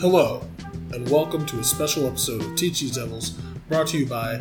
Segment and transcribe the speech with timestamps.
[0.00, 0.40] Hello,
[0.92, 3.30] and welcome to a special episode of Teach Devils
[3.68, 4.40] brought to you by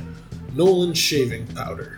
[0.54, 1.98] Nolan Shaving Powder.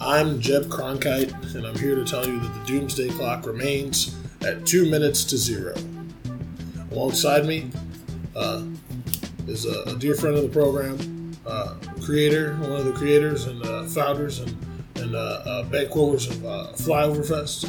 [0.00, 4.64] I'm Jeb Cronkite, and I'm here to tell you that the Doomsday Clock remains at
[4.64, 5.74] two minutes to zero.
[6.92, 7.70] Alongside me
[8.34, 8.62] uh,
[9.46, 13.62] is a, a dear friend of the program, uh, creator, one of the creators and
[13.66, 14.56] uh, founders and,
[14.96, 17.66] and uh, uh, banqueters of uh, Flyover Fest.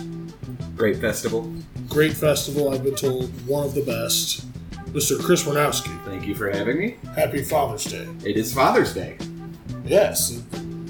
[0.77, 1.53] Great festival.
[1.97, 4.45] Great festival, I've been told, one of the best.
[4.93, 5.19] Mr.
[5.19, 6.95] Chris Warnowski, Thank you for having me.
[7.15, 8.07] happy Father's Day.
[8.23, 9.17] It is Father's Day.
[9.83, 10.43] Yes,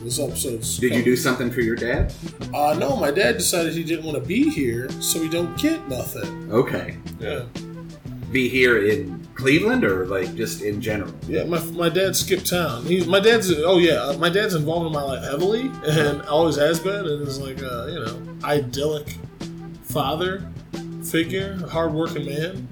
[0.03, 0.77] this episode's.
[0.77, 2.13] Did you do something for your dad?
[2.53, 5.87] Uh, no, my dad decided he didn't want to be here, so he don't get
[5.87, 6.51] nothing.
[6.51, 6.97] Okay.
[7.21, 7.45] Yeah.
[8.33, 11.13] Be here in Cleveland or like just in general?
[11.25, 12.83] Yeah, my, my dad skipped town.
[12.83, 13.49] He's my dad's.
[13.49, 17.25] Oh yeah, uh, my dad's involved in my life heavily, and always has been, and
[17.25, 19.15] is like a you know idyllic
[19.83, 20.51] father
[21.11, 22.67] figure, a hardworking man.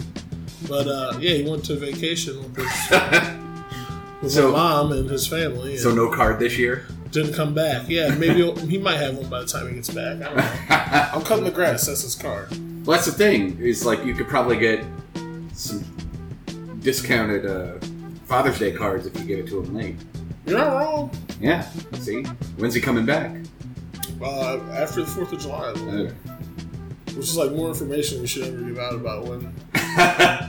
[0.67, 2.89] But uh, yeah, he went to vacation with his
[4.21, 5.71] with So- my mom and his family.
[5.73, 6.85] And so no card this year?
[7.11, 7.87] didn't come back.
[7.87, 10.17] Yeah, maybe he'll, might have one by the time he gets back.
[10.21, 10.51] I don't know.
[11.13, 11.85] I'm cutting the grass.
[11.85, 12.49] That's his card.
[12.85, 13.57] Well, that's the thing.
[13.61, 14.83] Is like you could probably get
[15.53, 15.83] some
[16.81, 17.79] discounted uh,
[18.25, 19.95] Father's Day cards if you give it to him late.
[20.45, 21.11] You're not wrong.
[21.39, 21.61] Yeah.
[21.93, 22.23] See,
[22.57, 23.33] when's he coming back?
[24.21, 25.73] Uh, after the Fourth of July,
[27.15, 29.53] which is like more information we should ever give out about when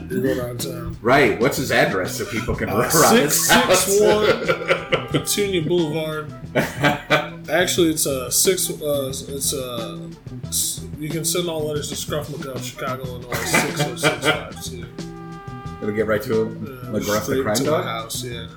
[0.09, 0.97] you go down town.
[1.01, 1.39] right.
[1.39, 3.85] What's his address so people can Uh, run around his house?
[3.85, 6.31] 661 Petunia Boulevard.
[7.49, 8.69] Actually, it's a six.
[8.69, 10.09] Uh, it's a.
[10.99, 14.85] You can send all letters to Scruff McGruff, Chicago, Illinois six zero six five two.
[15.81, 16.65] It'll get right to him.
[16.65, 17.83] Uh, McGruff the straight crime to my dog.
[17.85, 18.23] house.
[18.23, 18.47] Yeah.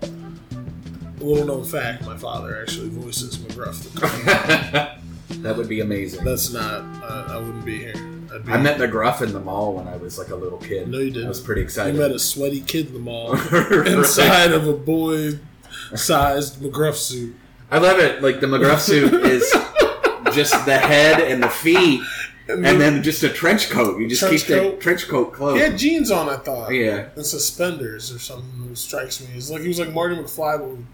[0.00, 4.72] A little known fact: my father actually voices McGruff the crime.
[4.72, 4.88] dog.
[5.42, 6.24] that would be amazing.
[6.24, 6.80] That's not.
[7.02, 7.94] Uh, I wouldn't be here.
[7.94, 10.88] Be, I met McGruff in the mall when I was like a little kid.
[10.88, 11.26] No, you didn't.
[11.26, 11.94] I was pretty excited.
[11.94, 13.32] You met a sweaty kid in the mall
[13.86, 17.34] inside of a boy-sized McGruff suit.
[17.70, 18.22] I love it.
[18.22, 19.42] Like the McGruff suit is
[20.34, 22.00] just the head and the feet,
[22.48, 24.00] and then just a trench coat.
[24.00, 25.56] You just keep the trench coat closed.
[25.56, 26.28] he had jeans on.
[26.28, 26.70] I thought.
[26.72, 27.08] Yeah.
[27.16, 28.68] And suspenders or something.
[28.68, 29.28] That strikes me.
[29.34, 30.58] It's like he was like Marty McFly.
[30.58, 30.84] But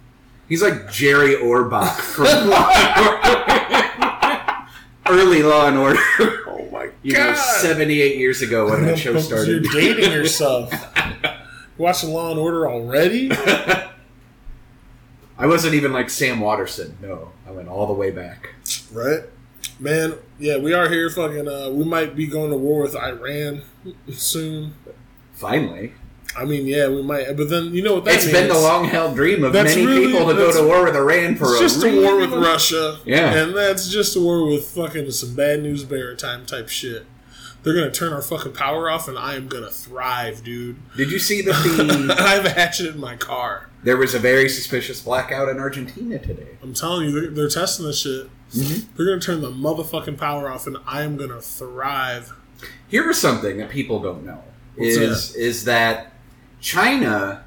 [0.48, 3.85] He's like Jerry Orbach from Law and Order.
[5.08, 5.98] Early Law and Order.
[6.20, 6.92] oh my god.
[7.02, 9.48] You know, seventy-eight years ago when that show started.
[9.64, 10.72] You're dating yourself.
[10.96, 11.32] You
[11.78, 13.30] watching Law and Order already?
[15.38, 16.96] I wasn't even like Sam Waterston.
[17.02, 18.54] No, I went all the way back.
[18.92, 19.20] right.
[19.78, 21.10] Man, yeah, we are here.
[21.10, 23.62] Fucking, uh, we might be going to war with Iran
[24.10, 24.74] soon.
[25.34, 25.92] Finally,
[26.36, 27.34] I mean, yeah, we might.
[27.36, 28.36] But then you know what that it's means?
[28.38, 30.94] been the long-held dream of That's many really- people to go that's- to war with
[30.96, 32.98] Iran for It's a just a war with long- Russia.
[33.06, 33.34] Yeah.
[33.34, 37.06] And that's just a war with fucking some bad news bear time type shit.
[37.62, 40.76] They're gonna turn our fucking power off and I am gonna thrive, dude.
[40.96, 41.52] Did you see that
[42.08, 43.68] the I have a hatchet in my car.
[43.82, 46.58] there was a very suspicious blackout in Argentina today?
[46.62, 48.28] I'm telling you, they're, they're testing this shit.
[48.54, 48.92] Mm-hmm.
[48.96, 52.32] They're gonna turn the motherfucking power off and I am gonna thrive.
[52.88, 54.44] Here is something that people don't know:
[54.76, 56.12] What's is is that
[56.70, 57.44] China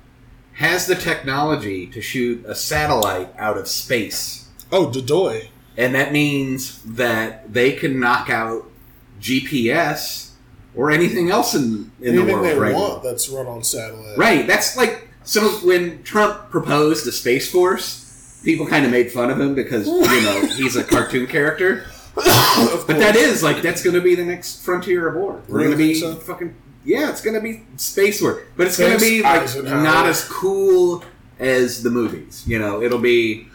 [0.53, 5.49] has the technology to shoot a satellite out of space, Oh, Dodoy.
[5.75, 8.71] and that means that they can knock out
[9.19, 10.29] GPS
[10.73, 13.09] or anything else in in the Anything world they right want now.
[13.09, 14.17] that's run on satellite.
[14.17, 14.47] Right.
[14.47, 19.37] That's like so when Trump proposed the space force, people kind of made fun of
[19.37, 21.83] him because you know he's a cartoon character.
[22.15, 25.41] But that is like that's going to be the next frontier of war.
[25.49, 26.15] We're Really going to be so?
[26.15, 27.09] fucking yeah.
[27.09, 29.83] It's going to be space work, but it's going to be like Eisenhower.
[29.83, 31.03] not as cool
[31.39, 32.43] as the movies.
[32.47, 33.47] You know, it'll be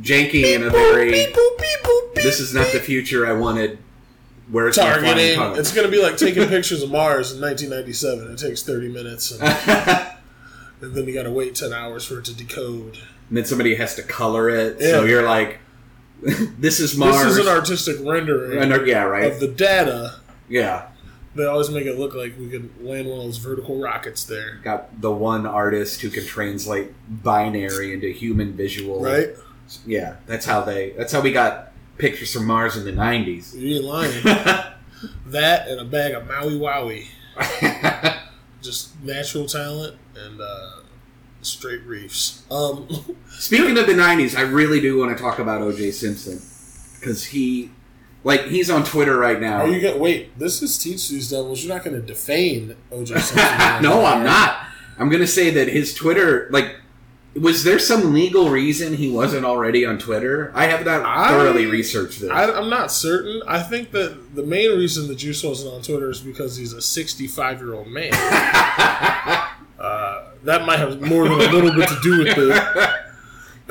[0.00, 1.32] janky and a very.
[2.14, 3.78] This is not the future I wanted.
[4.50, 5.58] Where my flying targeting.
[5.58, 8.32] It's gonna be like taking pictures of Mars in 1997.
[8.32, 9.42] It takes 30 minutes, and,
[10.82, 12.98] and then you gotta wait 10 hours for it to decode.
[13.28, 15.58] and then somebody has to color it, so you're like,
[16.20, 19.32] "This is Mars." This is an artistic rendering And, yeah, right.
[19.32, 20.16] of the data.
[20.48, 20.88] yeah,
[21.34, 24.56] They always make it look like we could land one of those vertical rockets there,
[24.62, 29.00] got the one artist who can translate binary into human visual.
[29.02, 29.30] right?
[29.86, 30.90] Yeah, that's how they.
[30.90, 33.54] That's how we got pictures from Mars in the '90s.
[33.54, 34.22] You ain't lying.
[35.26, 37.06] that and a bag of Maui Wowie,
[38.62, 40.80] just natural talent and uh,
[41.40, 42.42] straight reefs.
[42.50, 42.88] Um,
[43.30, 45.92] Speaking of the '90s, I really do want to talk about O.J.
[45.92, 46.42] Simpson
[47.00, 47.70] because he,
[48.24, 49.62] like, he's on Twitter right now.
[49.62, 50.38] are you gonna wait?
[50.38, 51.64] This is teach these devils.
[51.64, 53.36] You're not gonna defame OJ Simpson.
[53.82, 54.66] no, I'm not.
[54.98, 56.76] I'm gonna say that his Twitter, like,
[57.34, 60.52] Was there some legal reason he wasn't already on Twitter?
[60.54, 62.30] I have not I- thoroughly researched this.
[62.30, 63.42] I, I'm not certain.
[63.48, 66.82] I think that the main reason the Juice wasn't on Twitter is because he's a
[66.82, 68.12] 65 year old man.
[69.78, 72.90] uh, that might have more than a little bit to do with it.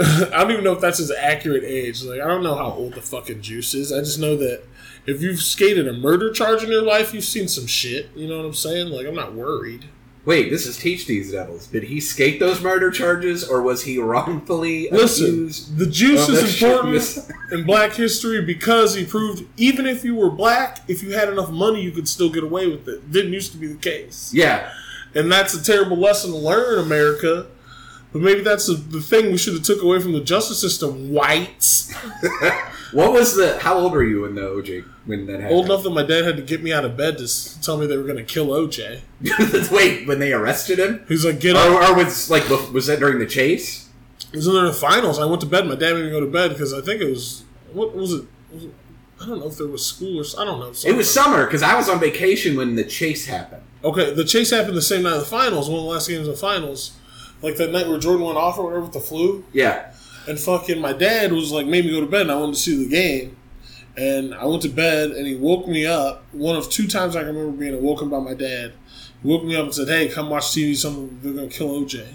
[0.33, 2.03] I don't even know if that's his accurate age.
[2.03, 3.92] Like, I don't know how old the fucking Juice is.
[3.92, 4.63] I just know that
[5.06, 8.09] if you've skated a murder charge in your life, you've seen some shit.
[8.15, 8.89] You know what I'm saying?
[8.89, 9.86] Like, I'm not worried.
[10.24, 11.65] Wait, this is Teach These Devils.
[11.68, 15.77] Did he skate those murder charges, or was he wrongfully Listen, accused?
[15.77, 20.81] the Juice is important in black history because he proved even if you were black,
[20.88, 23.12] if you had enough money, you could still get away with it.
[23.12, 24.31] Didn't used to be the case.
[24.31, 24.71] Yeah,
[25.15, 27.48] and that's a terrible lesson to learn, America.
[28.13, 31.12] But maybe that's the, the thing we should have took away from the justice system.
[31.13, 31.94] Whites,
[32.92, 33.58] What was the?
[33.60, 35.56] How old were you when the OJ when that happened?
[35.56, 37.78] old enough that my dad had to get me out of bed to s- tell
[37.78, 39.00] me they were going to kill OJ.
[39.72, 43.00] Wait, when they arrested him, He's like, "Get up!" or, or was like was that
[43.00, 43.88] during the chase?
[44.34, 45.19] It was in the finals.
[45.19, 45.66] I went to bed.
[45.68, 48.25] My dad made me go to bed because I think it was what was it?
[48.54, 48.74] Was it
[49.22, 50.74] I don't know if there was school or s- I don't know.
[50.86, 53.63] It was summer because I was on vacation when the chase happened.
[53.86, 56.28] Okay, the chase happened the same night of the finals, one of the last games
[56.28, 56.92] of the finals.
[57.42, 59.44] Like that night where Jordan went off or whatever with the flu.
[59.52, 59.92] Yeah,
[60.28, 62.60] And fucking my dad was like, made me go to bed and I wanted to
[62.60, 63.38] see the game.
[63.98, 66.24] And I went to bed and he woke me up.
[66.32, 68.74] One of two times I can remember being awoken by my dad.
[69.22, 70.76] He woke me up and said, hey, come watch TV.
[70.76, 72.08] Something, they're going to kill OJ.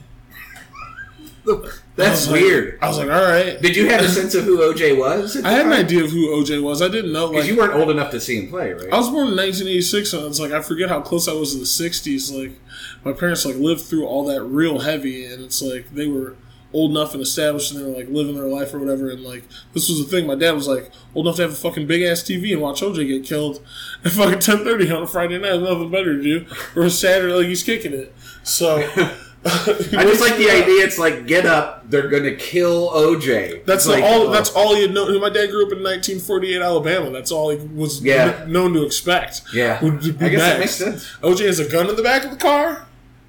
[1.48, 2.78] I that's was like- weird.
[2.82, 3.60] I was like, all right.
[3.60, 5.36] Did you have a sense of who OJ was?
[5.42, 6.82] I had an idea of who OJ was.
[6.82, 7.28] I didn't know.
[7.28, 8.92] because Like, you weren't old enough to see him play, right?
[8.92, 11.58] I was born in 1986, and it's like I forget how close I was to
[11.58, 12.32] the 60s.
[12.36, 12.58] Like
[13.04, 16.36] my parents like lived through all that real heavy, and it's like they were
[16.72, 19.08] old enough and established, and they were like living their life or whatever.
[19.08, 20.26] And like this was the thing.
[20.26, 22.82] My dad was like old enough to have a fucking big ass TV and watch
[22.82, 23.62] OJ get killed
[24.04, 25.60] at fucking 10:30 on a Friday night.
[25.60, 28.12] Nothing better to do, or a Saturday like he's kicking it.
[28.42, 28.78] So
[29.98, 30.84] I just like the idea.
[30.84, 33.64] It's like get up, they're gonna kill OJ.
[33.64, 34.22] That's like, all.
[34.28, 34.30] oh.
[34.32, 35.20] That's all had known.
[35.20, 37.10] My dad grew up in 1948 Alabama.
[37.10, 38.32] That's all he was Yeah.
[38.32, 39.42] kn- known to expect.
[39.54, 39.82] Yeah.
[39.84, 41.06] would I guess that makes sense.
[41.22, 42.86] OJ has a gun in the back of the car,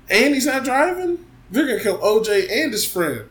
[0.10, 1.24] and he's not driving.
[1.52, 3.22] They're gonna kill OJ and his friend.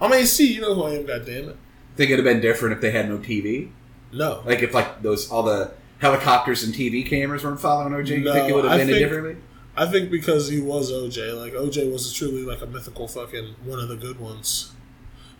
[0.00, 0.52] I'm AC.
[0.54, 1.06] You know who I am.
[1.06, 1.56] God damn it.
[1.96, 3.68] Think it'd have been different if they had no TV.
[4.12, 4.42] No.
[4.44, 8.08] Like if like those all the helicopters and TV cameras weren't following OJ.
[8.18, 9.36] You No, think it would have been think- differently?
[9.76, 11.38] I think because he was OJ.
[11.38, 14.72] Like OJ was truly like a mythical fucking one of the good ones,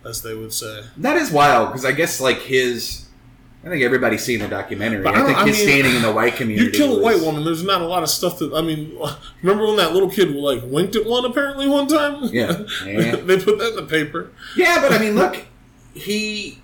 [0.05, 0.81] as they would say.
[0.97, 3.05] That is wild because I guess like his.
[3.65, 5.01] I think everybody's seen the documentary.
[5.03, 6.65] But I I, think I his mean, standing in the white community.
[6.65, 7.45] You kill a was- white woman.
[7.45, 8.99] There's not a lot of stuff that I mean.
[9.41, 12.23] Remember when that little kid like winked at one apparently one time?
[12.25, 12.63] Yeah.
[12.85, 13.15] Yeah.
[13.17, 14.31] they put that in the paper.
[14.57, 15.45] Yeah, but I mean, look,
[15.93, 16.59] he.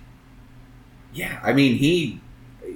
[1.14, 2.20] Yeah, I mean he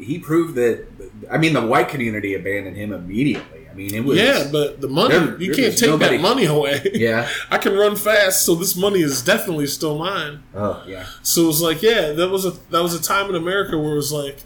[0.00, 0.86] he proved that.
[1.30, 3.63] I mean, the white community abandoned him immediately.
[3.74, 4.16] I mean, it was.
[4.16, 6.90] yeah, but the money There- you there can't take nobody- that money away.
[6.94, 7.28] Yeah.
[7.50, 10.42] I can run fast, so this money is definitely still mine.
[10.54, 11.06] Oh yeah.
[11.22, 13.92] So it was like, yeah, that was a that was a time in America where
[13.92, 14.44] it was like,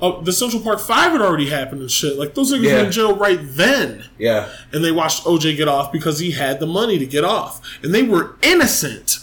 [0.00, 2.16] oh, the Central Park Five had already happened and shit.
[2.16, 2.74] Like those niggas Yeah.
[2.78, 4.48] were in jail right then, Yeah.
[4.72, 7.92] and they watched OJ get off because he had the money to get off, and
[7.92, 9.18] they were innocent,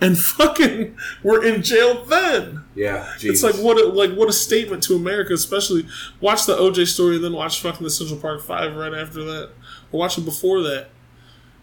[0.00, 2.64] and fucking were in jail then.
[2.74, 3.12] Yeah.
[3.20, 5.86] It's like what a, like what a statement to America, especially
[6.20, 9.50] watch the OJ story and then watch fucking the Central Park Five right after that,
[9.92, 10.88] or watch it before that.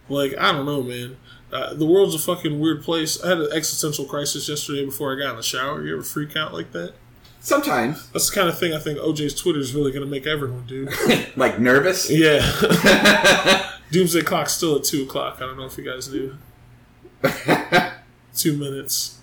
[0.10, 1.18] Like I don't know, man.
[1.52, 3.22] Uh, the world's a fucking weird place.
[3.22, 5.84] I had an existential crisis yesterday before I got in the shower.
[5.86, 6.94] You ever freak out like that?
[7.42, 10.28] Sometimes, That's the kind of thing I think OJ's Twitter is really going to make
[10.28, 10.88] everyone do.
[11.36, 12.10] like nervous.
[12.10, 12.40] yeah.
[13.92, 15.38] Doomsday clock's still at two o'clock.
[15.38, 16.38] I don't know if you guys knew.
[18.36, 19.20] Two minutes.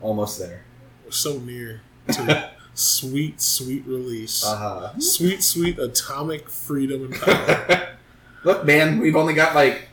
[0.00, 0.64] Almost there.
[1.04, 4.44] We're so near to sweet, sweet release.
[4.44, 4.98] Uh huh.
[4.98, 7.88] Sweet, sweet atomic freedom and power.
[8.44, 9.88] Look, man, we've only got like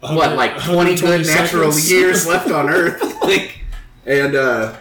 [0.00, 1.90] what, like twenty good natural seconds.
[1.90, 3.60] years left on Earth, like,
[4.04, 4.76] and uh,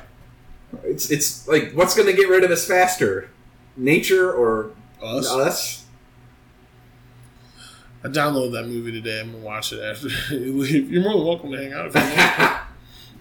[0.83, 3.29] it's it's like what's going to get rid of us faster,
[3.77, 5.31] nature or Us?
[5.31, 5.84] us?
[8.05, 9.19] I downloaded that movie today.
[9.19, 10.91] I'm gonna watch it after you leave.
[10.91, 12.61] You're more than welcome to hang out if you want.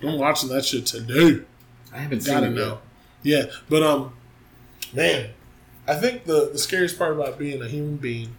[0.15, 1.43] I'm watching that shit today.
[1.91, 2.81] I haven't seen Gotta it know.
[3.23, 4.13] Yeah, but um,
[4.93, 5.31] man,
[5.89, 8.37] I think the the scariest part about being a human being.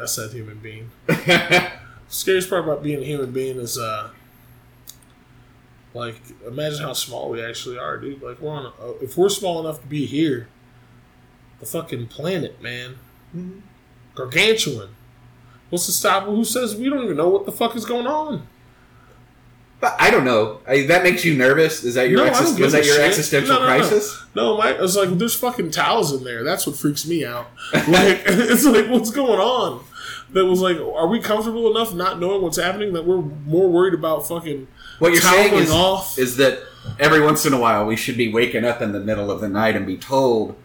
[0.00, 0.92] I said human being.
[1.26, 1.72] yet.
[2.06, 4.10] scariest part about being a human being is uh
[5.94, 9.60] like imagine how small we actually are dude like we're on a, if we're small
[9.60, 10.48] enough to be here
[11.60, 12.96] the fucking planet man
[14.14, 14.88] gargantuan
[15.70, 18.46] what's to stop who says we don't even know what the fuck is going on
[19.80, 20.60] but I don't know.
[20.66, 21.84] I, that makes you nervous.
[21.84, 23.04] Is that your No, I was that your shit.
[23.04, 24.22] existential No, no, crisis?
[24.34, 27.48] no my it's like there's fucking towels in there that's what freaks me out
[27.88, 29.84] like it's like what's going on
[30.30, 33.94] that was like, are we comfortable enough not knowing what's happening that we're more worried
[33.94, 34.66] about fucking
[35.00, 36.18] What you're saying is, off?
[36.18, 36.60] is that
[36.98, 39.48] every once in a while we should be waking up in the middle of the
[39.50, 40.56] night and be told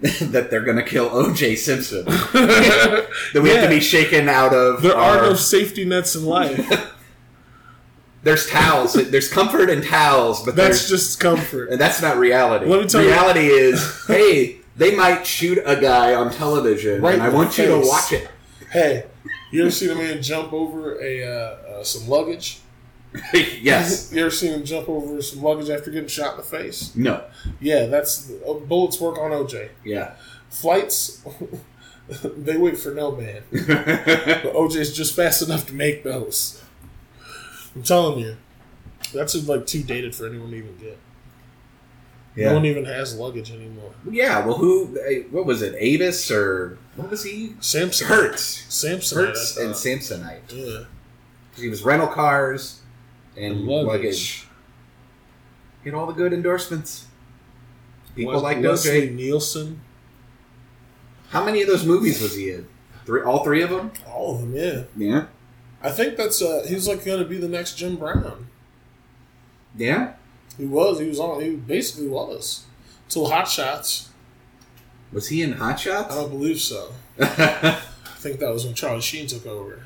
[0.20, 1.56] that they're going to kill O.J.
[1.56, 2.04] Simpson.
[2.06, 4.80] that we have to be shaken out of.
[4.82, 6.94] there are no safety nets in life.
[8.22, 8.94] There's towels.
[8.94, 11.70] There's comfort in towels, but That's just comfort.
[11.70, 12.66] and that's not reality.
[12.66, 17.14] Let me tell you- reality is, hey, they might shoot a guy on television, Right
[17.14, 18.28] and I want you to watch it.
[18.70, 19.04] Hey,
[19.52, 21.28] you ever seen a man jump over a uh,
[21.80, 22.60] uh, some luggage?
[23.34, 24.12] yes.
[24.12, 26.94] You ever seen him jump over some luggage after getting shot in the face?
[26.94, 27.24] No.
[27.60, 29.70] Yeah, that's uh, bullets work on OJ.
[29.84, 30.14] Yeah.
[30.48, 31.24] Flights,
[32.22, 33.42] they wait for no man.
[33.50, 36.62] But OJ's just fast enough to make those.
[37.74, 38.36] I'm telling you,
[39.12, 40.98] that's like too dated for anyone to even get.
[42.36, 43.92] No one even has luggage anymore.
[44.08, 44.44] Yeah.
[44.46, 44.86] Well, who?
[45.30, 45.74] What was it?
[45.78, 47.54] Avis or what was he?
[47.60, 48.64] Samson Hertz.
[48.72, 50.40] Samson Hertz and Samsonite.
[50.48, 50.84] yeah.
[51.56, 52.79] He was rental cars
[53.36, 53.86] and luggage.
[53.88, 54.46] luggage.
[55.84, 57.06] Get all the good endorsements.
[58.14, 59.10] People like Leslie.
[59.10, 59.80] Nielsen.
[61.30, 62.68] How many of those movies was he in?
[63.06, 63.92] Three, all three of them.
[64.06, 64.82] All of them, yeah.
[64.96, 65.26] Yeah.
[65.82, 68.48] I think that's uh he's like gonna be the next Jim Brown.
[69.76, 70.14] Yeah.
[70.58, 72.64] He was, he was on he basically was.
[73.08, 74.10] Till Hot Shots.
[75.12, 76.12] Was he in Hot Shots?
[76.12, 76.92] I don't believe so.
[77.20, 77.80] I
[78.16, 79.82] think that was when Charlie Sheen took over.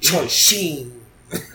[0.00, 1.03] Charlie Sheen.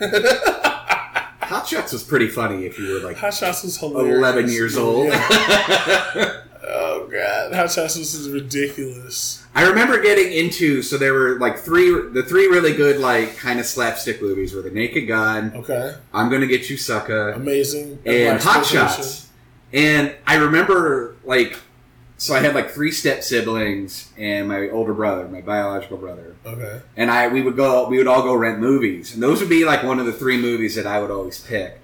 [1.42, 4.18] Hot Shots was pretty funny if you were like Hot Shots was hilarious.
[4.18, 5.08] 11 years old.
[5.08, 6.36] Yeah.
[6.72, 9.44] Oh god, Hot Shots was ridiculous.
[9.56, 13.58] I remember getting into so there were like three the three really good like kind
[13.58, 17.98] of slapstick movies were The Naked Gun, Okay, I'm Gonna Get You Sucker, amazing.
[18.06, 19.28] and Hot Shots.
[19.72, 21.58] And I remember like
[22.20, 26.36] so I had like three step siblings and my older brother, my biological brother.
[26.44, 29.14] Okay, And I we would go we would all go rent movies.
[29.14, 31.80] And those would be like one of the three movies that I would always pick.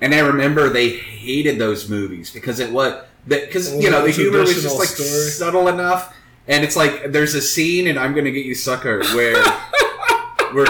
[0.00, 4.02] And I remember they hated those movies because it was because It oh, you know
[4.04, 5.08] the humor was just like story.
[5.30, 6.14] subtle enough.
[6.48, 9.42] And it's like there's a scene and I'm gonna get you sucker where
[10.52, 10.66] where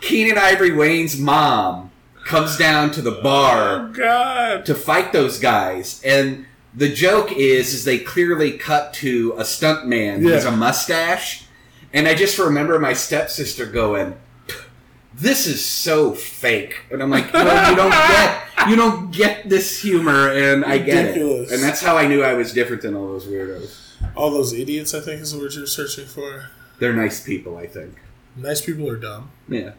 [0.00, 1.90] Keenen Ivory Wayans' mom
[2.24, 4.66] comes down to the bar Oh god.
[4.66, 10.20] to fight those guys and the joke is is they clearly cut to a stuntman
[10.20, 11.44] who has a mustache.
[11.92, 14.14] And i just remember my stepsister going
[15.14, 16.82] this is so fake.
[16.90, 21.16] And i'm like no you don't get you don't get this humor and i get
[21.16, 21.50] it.
[21.50, 23.84] And that's how i knew i was different than all those weirdos.
[24.14, 26.50] All those idiots, I think, is the word you're searching for.
[26.78, 27.94] they're nice people i think.
[28.36, 29.30] Nice people are dumb.
[29.48, 29.72] yeah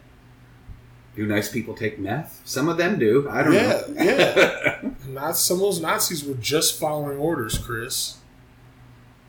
[1.16, 4.80] do nice people take meth some of them do i don't Yeah, know yeah.
[5.08, 8.18] Not some of those Nazis were just following orders, Chris.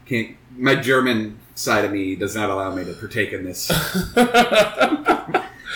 [0.05, 3.67] can't my German side of me does not allow me to partake in this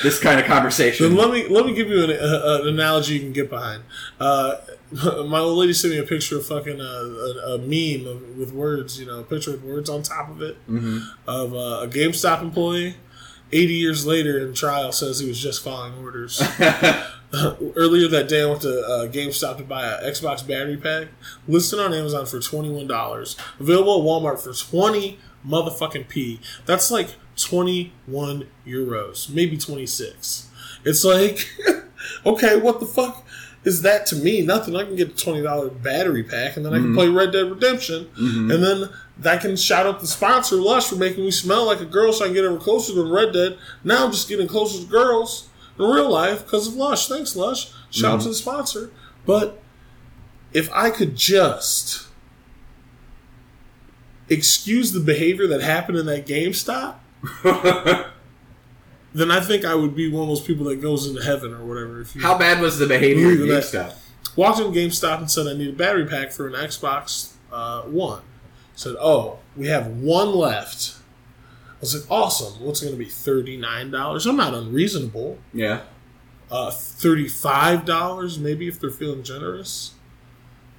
[0.04, 1.08] this kind of conversation.
[1.08, 3.84] Then let me let me give you an, uh, an analogy you can get behind.
[4.20, 4.56] Uh,
[5.28, 8.52] my old lady sent me a picture of fucking uh, a, a meme of, with
[8.54, 11.88] words, you know, a picture with words on top of it hmm of uh, a
[11.88, 12.96] GameStop employee.
[13.52, 16.42] Eighty years later, in trial, says he was just following orders.
[17.76, 21.10] Earlier that day, I went to uh, GameStop to buy an Xbox battery pack.
[21.48, 23.36] Listed on Amazon for twenty one dollars.
[23.60, 26.40] Available at Walmart for twenty motherfucking p.
[26.66, 30.50] That's like twenty one euros, maybe twenty six.
[30.84, 31.50] It's like,
[32.26, 33.26] okay, what the fuck
[33.64, 34.42] is that to me?
[34.42, 34.76] Nothing.
[34.76, 37.50] I can get a twenty dollar battery pack, and then I can play Red Dead
[37.50, 38.10] Redemption,
[38.52, 41.86] and then that can shout out the sponsor Lush for making me smell like a
[41.86, 43.58] girl, so I can get ever closer to Red Dead.
[43.84, 47.08] Now I'm just getting closer to girls in real life because of Lush.
[47.08, 47.72] Thanks, Lush.
[47.92, 48.92] Shout out to the sponsor.
[49.26, 49.62] But
[50.54, 52.08] if I could just
[54.30, 56.96] excuse the behavior that happened in that GameStop,
[59.14, 61.66] then I think I would be one of those people that goes into heaven or
[61.66, 62.02] whatever.
[62.02, 63.92] If you How bad was the behavior in Believe that.
[63.94, 63.96] GameStop?
[64.36, 68.22] walked in GameStop and said I need a battery pack for an Xbox uh, One.
[68.76, 70.96] Said, oh, we have one left.
[71.72, 72.62] I was like, awesome.
[72.64, 73.10] What's it going to be?
[73.10, 74.26] Thirty nine dollars.
[74.26, 75.38] I'm not unreasonable.
[75.54, 75.82] Yeah.
[76.52, 79.94] Uh, Thirty five dollars, maybe if they're feeling generous.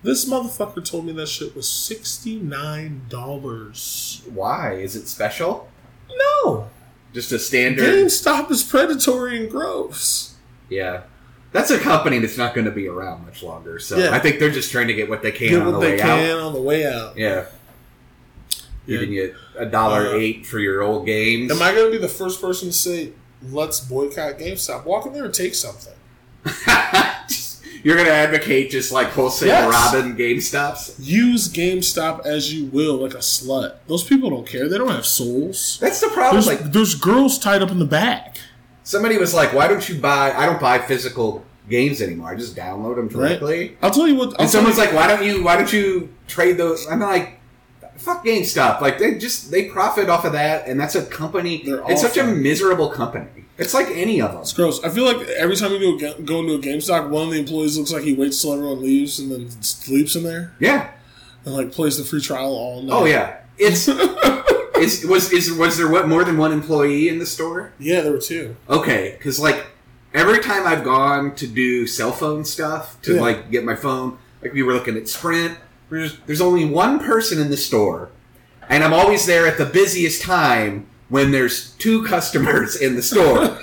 [0.02, 4.22] This motherfucker told me that shit was sixty nine dollars.
[4.32, 4.74] Why?
[4.74, 5.68] Is it special?
[6.44, 6.70] No,
[7.12, 7.84] Just a standard?
[7.84, 10.34] GameStop is predatory and gross.
[10.68, 11.02] Yeah.
[11.52, 13.78] That's a company that's not going to be around much longer.
[13.78, 14.10] So Yeah.
[14.14, 16.40] I think they're just trying to get what they can Get on the way out.
[16.40, 17.16] on the way out.
[17.16, 17.46] Yeah.
[18.86, 18.98] Yeah.
[19.00, 21.50] Giving you a dollar Uh, eight for your old games.
[21.50, 23.12] Am I going to be the first person to say,
[23.50, 24.84] let's boycott GameStop?
[24.84, 25.92] Walk in there and take something.
[27.82, 29.72] You're gonna advocate just like wholesale Yes.
[29.94, 30.96] robbing GameStops.
[30.98, 33.76] Use GameStop as you will, like a slut.
[33.86, 34.68] Those people don't care.
[34.68, 35.78] They don't have souls.
[35.80, 36.34] That's the problem.
[36.34, 38.38] There's, Like there's girls tied up in the back.
[38.82, 40.32] somebody was like, "Why don't you buy?
[40.32, 42.30] I don't buy physical games anymore.
[42.30, 43.38] I just download them Right.
[43.38, 44.30] directly." I'll tell you what.
[44.30, 45.44] I'll And someone's you- like, "Why don't you?
[45.44, 47.35] Why don't you trade those?" I'm like,
[47.98, 48.80] "Fuck GameStop!
[48.80, 51.62] Like they just they profit off of that, and that's a company.
[51.64, 53.26] It's such a miserable company.
[53.58, 54.42] It's like any of them.
[54.42, 54.82] It's gross.
[54.84, 57.90] I feel like every time you go, into a GameStop, one of the employees looks
[57.92, 60.90] like he waits till everyone leaves and then sleeps in there Yeah.
[61.46, 62.92] and like plays the free trial all night.
[62.92, 63.38] Oh yeah.
[63.56, 63.88] It's
[64.76, 67.72] it's was is was there what more than one employee in the store?
[67.78, 68.56] yeah, there were two.
[68.68, 69.66] Okay, because like
[70.12, 73.20] every time I've gone to do cell phone stuff to Yeah.
[73.22, 75.56] like get my phone, like we were looking at Sprint.
[75.90, 78.10] There's there's only one person in the store,
[78.68, 83.56] and I'm always there at the busiest time when there's two customers in the store.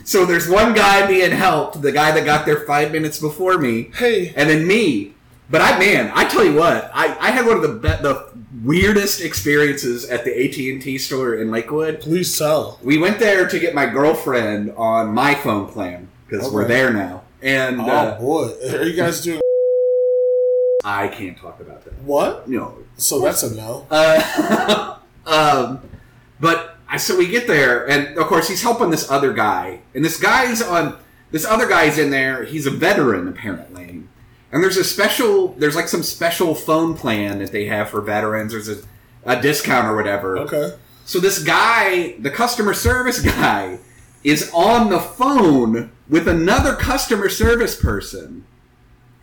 [0.04, 3.90] so there's one guy being helped, the guy that got there five minutes before me,
[3.94, 5.12] Hey, and then me.
[5.48, 8.28] But I, man, I tell you what, I, I had one of the be- the
[8.64, 12.00] weirdest experiences at the AT and T store in Lakewood.
[12.00, 12.80] please tell.
[12.82, 17.22] We went there to get my girlfriend on my phone plan because we're there now,
[17.42, 19.40] and Oh uh, boy, are you guys doing
[20.86, 21.94] I can't talk about that.
[21.98, 22.48] what?
[22.48, 23.88] No, So that's a no.
[23.90, 25.80] Uh, um,
[26.38, 30.04] but I so we get there, and of course he's helping this other guy, and
[30.04, 30.96] this guy's on
[31.32, 32.44] this other guy's in there.
[32.44, 34.04] He's a veteran apparently,
[34.52, 38.52] and there's a special there's like some special phone plan that they have for veterans.
[38.52, 38.78] There's a,
[39.24, 40.38] a discount or whatever.
[40.38, 40.74] Okay.
[41.04, 43.80] So this guy, the customer service guy,
[44.22, 48.44] is on the phone with another customer service person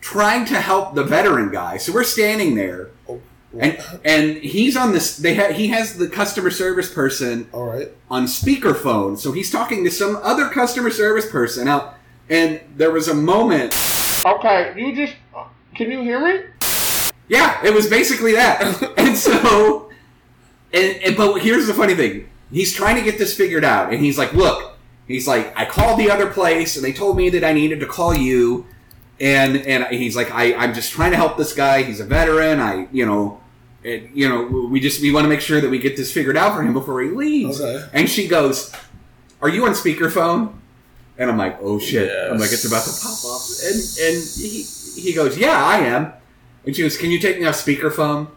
[0.04, 1.78] trying to help the veteran guy.
[1.78, 3.22] So we're standing there Oh,
[3.58, 7.90] and and he's on this they ha- he has the customer service person all right.
[8.10, 9.16] on speakerphone.
[9.16, 11.94] So he's talking to some other customer service person out
[12.28, 13.72] and there was a moment
[14.26, 15.14] Okay, you just
[15.74, 16.44] can you hear me?
[17.28, 18.82] Yeah, it was basically that.
[18.98, 19.90] and so,
[20.72, 24.02] and, and but here's the funny thing: he's trying to get this figured out, and
[24.02, 27.44] he's like, "Look, he's like, I called the other place, and they told me that
[27.44, 28.66] I needed to call you,
[29.20, 31.82] and and he's like, I I'm just trying to help this guy.
[31.82, 32.60] He's a veteran.
[32.60, 33.40] I you know."
[33.86, 36.38] And, you know, we just we want to make sure that we get this figured
[36.38, 37.60] out for him before he leaves.
[37.60, 37.86] Okay.
[37.92, 38.72] And she goes,
[39.42, 40.54] "Are you on speakerphone?"
[41.18, 44.62] And I'm like, "Oh shit!" I'm like, "It's about to pop off." And and he
[44.98, 46.12] he goes, "Yeah, I am."
[46.64, 48.28] And she goes, "Can you take me off speakerphone?"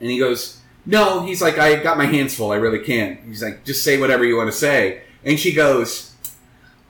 [0.00, 2.50] And he goes, "No." He's like, "I got my hands full.
[2.50, 6.07] I really can't." He's like, "Just say whatever you want to say." And she goes,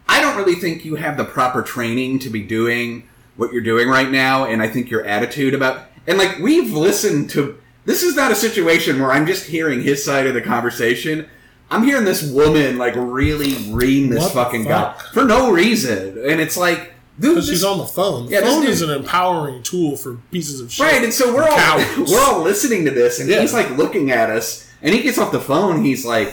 [0.08, 3.04] "I don't really think you have the proper training to be doing
[3.36, 7.30] what you're doing right now, and I think your attitude about and like we've listened
[7.30, 11.26] to this is not a situation where I'm just hearing his side of the conversation.
[11.70, 16.40] I'm hearing this woman like really ream this What fucking guy for no reason, and
[16.40, 18.26] it's like, dude, Because she's on the phone.
[18.26, 20.86] The Yeah, phone is an empowering tool for pieces of shit.
[20.86, 22.10] Right, and so we're all Cowards.
[22.10, 23.42] we're all listening to this, and Yeah.
[23.42, 25.84] he's like looking at us, and he gets off the phone.
[25.84, 26.32] He's like,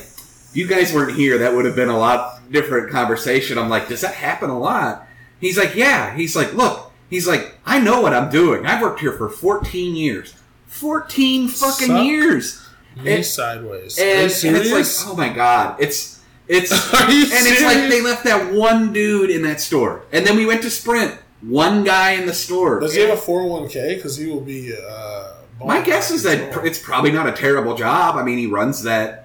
[0.55, 1.37] "You guys weren't here.
[1.37, 5.07] That would have been a lot different conversation." I'm like, "Does that happen a lot?"
[5.39, 8.65] He's like, "Yeah." He's like, "Look." He's like, "I know what I'm doing.
[8.65, 10.33] I've worked here for 14 years.
[10.67, 12.67] 14 fucking Suck years."
[13.01, 13.97] Me and- sideways.
[13.99, 15.03] And, and it's serious?
[15.05, 19.41] like, oh my god, it's it's and it's like they left that one dude in
[19.43, 21.17] that store, and then we went to Sprint.
[21.41, 22.79] One guy in the store.
[22.79, 23.95] Does he have a 401k?
[23.97, 24.73] Because he will be.
[24.75, 28.15] Uh, My guess is that it's probably not a terrible job.
[28.15, 29.24] I mean, he runs that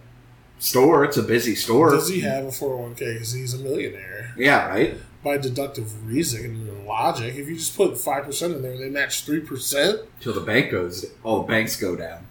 [0.61, 1.05] store.
[1.05, 1.91] It's a busy store.
[1.91, 2.99] Does he have a 401k?
[3.15, 4.33] Because he's a millionaire.
[4.37, 4.95] Yeah, right.
[5.25, 9.27] By deductive reason and logic, if you just put 5% in there and they match
[9.27, 11.05] 3%, Till the bank goes.
[11.25, 12.27] Oh, banks go down.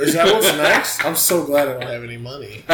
[0.00, 1.04] is that what's next?
[1.04, 2.64] I'm so glad I don't have any money.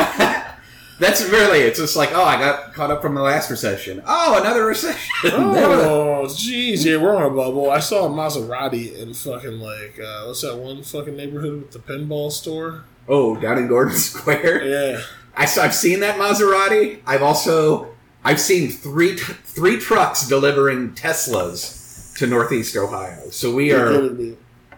[0.98, 1.60] That's really.
[1.60, 4.02] It's just like, oh, I got caught up from the last recession.
[4.06, 5.10] Oh, another recession.
[5.32, 6.84] Oh, jeez.
[6.84, 7.70] Yeah, we're on a bubble.
[7.70, 11.78] I saw a Maserati in fucking, like, uh, what's that one fucking neighborhood with the
[11.78, 12.84] pinball store?
[13.08, 14.64] Oh, down in Gordon Square.
[14.66, 15.00] Yeah.
[15.36, 17.00] I, have seen that Maserati.
[17.06, 17.88] I've also
[18.24, 23.30] I've seen three t- three trucks delivering Teslas to Northeast Ohio.
[23.30, 24.10] So we are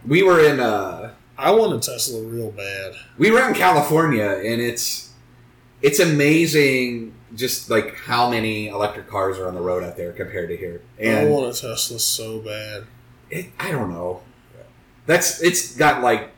[0.07, 2.93] we were in uh I want a Tesla real bad.
[3.19, 5.11] we were out in California, and it's
[5.81, 10.51] it's amazing just like how many electric cars are on the road out there compared
[10.51, 10.83] to here.
[11.01, 12.85] I And want a Tesla so bad.
[13.31, 14.23] it, I don't know.
[15.07, 16.31] That's it's got like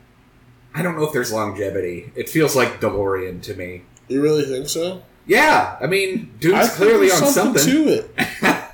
[0.75, 2.11] I don't know if there's longevity.
[2.15, 3.83] It feels like DeLorean to me.
[4.09, 5.01] You really think so?
[5.25, 7.65] Yeah, I mean, I dude's think clearly on something.
[7.65, 8.11] to it.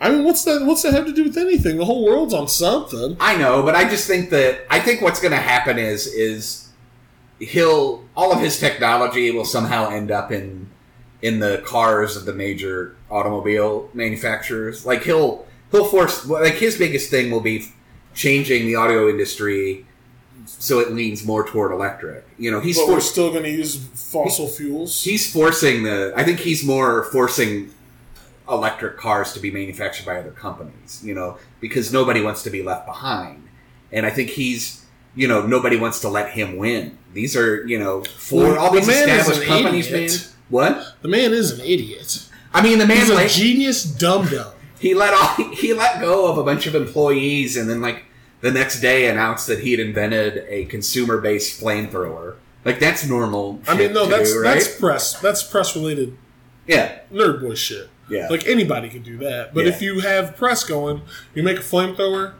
[0.00, 0.64] I mean, what's that?
[0.64, 1.76] What's that have to do with anything?
[1.76, 3.16] The whole world's on something.
[3.18, 6.68] I know, but I just think that I think what's going to happen is is
[7.40, 10.70] he'll all of his technology will somehow end up in
[11.20, 14.86] in the cars of the major automobile manufacturers.
[14.86, 17.66] Like he'll he'll force like his biggest thing will be
[18.14, 19.84] changing the audio industry
[20.58, 22.24] so it leans more toward electric.
[22.38, 25.02] You know, he's but we're still going to use fossil fuels.
[25.04, 26.12] He's forcing the.
[26.16, 27.72] I think he's more forcing
[28.48, 31.00] electric cars to be manufactured by other companies.
[31.04, 33.46] You know, because nobody wants to be left behind,
[33.92, 34.84] and I think he's.
[35.14, 36.96] You know, nobody wants to let him win.
[37.12, 40.10] These are, you know, for Well, all the these man is established an companies, idiot.
[40.12, 40.32] man.
[40.48, 40.96] What?
[41.02, 42.28] the man is an idiot.
[42.54, 44.52] I mean, the man He's a like, genius dum dum.
[44.78, 48.04] he let all he let go of a bunch of employees, and then like
[48.40, 52.36] the next day announced that he had invented a consumer based flamethrower.
[52.64, 53.60] Like that's normal.
[53.66, 54.54] I mean, no, that's right?
[54.54, 55.20] that's press.
[55.20, 56.16] That's press related
[56.66, 57.88] yeah, nerd boy shit.
[58.10, 58.28] yeah.
[58.28, 59.54] Like anybody can do that.
[59.54, 59.72] But Yeah.
[59.72, 61.00] if you have press going,
[61.34, 62.34] you make a flamethrower.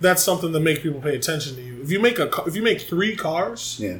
[0.00, 1.82] That's something that makes people pay attention to you.
[1.82, 3.98] If you make a if you make three cars, yeah.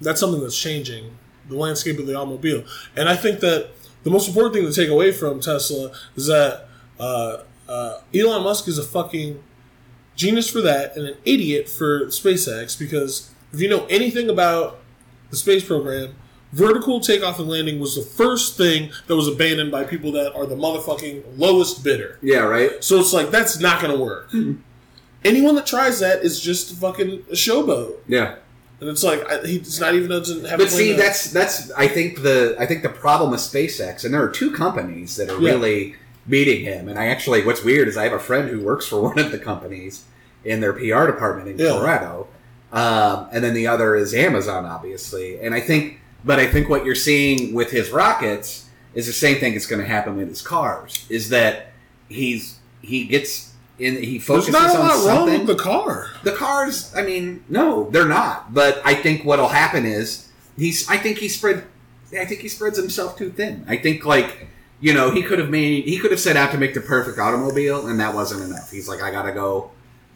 [0.00, 1.16] that's something that's changing
[1.48, 2.62] the landscape of the automobile.
[2.94, 3.70] And I think that
[4.04, 6.68] the most important thing to take away from Tesla is that
[7.00, 9.42] uh, uh, Elon Musk is a fucking
[10.16, 14.78] genius for that and an idiot for SpaceX because if you know anything about
[15.30, 16.14] the space program,
[16.52, 20.46] vertical takeoff and landing was the first thing that was abandoned by people that are
[20.46, 22.18] the motherfucking lowest bidder.
[22.22, 22.82] Yeah, right.
[22.84, 24.30] So it's like that's not going to work.
[24.30, 24.54] Hmm.
[25.24, 27.96] Anyone that tries that is just a fucking a showboat.
[28.08, 28.36] Yeah,
[28.80, 30.58] And it's like I, he's not even doesn't have.
[30.58, 34.22] but see, that's that's I think the I think the problem with SpaceX, and there
[34.22, 35.52] are two companies that are Yeah.
[35.52, 35.94] really
[36.28, 36.88] beating him.
[36.88, 39.30] And I actually, what's weird is I have a friend who works for one of
[39.32, 40.04] the companies
[40.44, 41.70] in their PR department in Yeah.
[41.72, 42.28] Colorado,
[42.72, 45.38] um, and then the other is Amazon, obviously.
[45.40, 49.38] And I think, but I think what you're seeing with his rockets is the same
[49.38, 51.06] thing that's going to happen with his cars.
[51.08, 51.68] Is that
[52.08, 55.46] he's he gets in he There's focuses not a on lot wrong something.
[55.46, 56.08] with the car.
[56.24, 58.52] The cars, I mean, no, they're not.
[58.52, 60.88] But I think what'll happen is he's.
[60.90, 61.64] I think he spread.
[62.18, 63.64] I think he spreads himself too thin.
[63.68, 64.46] I think like
[64.82, 65.84] you know he could have made.
[65.84, 68.70] He could have set out to make the perfect automobile, and that wasn't enough.
[68.70, 69.70] He's like, I gotta go.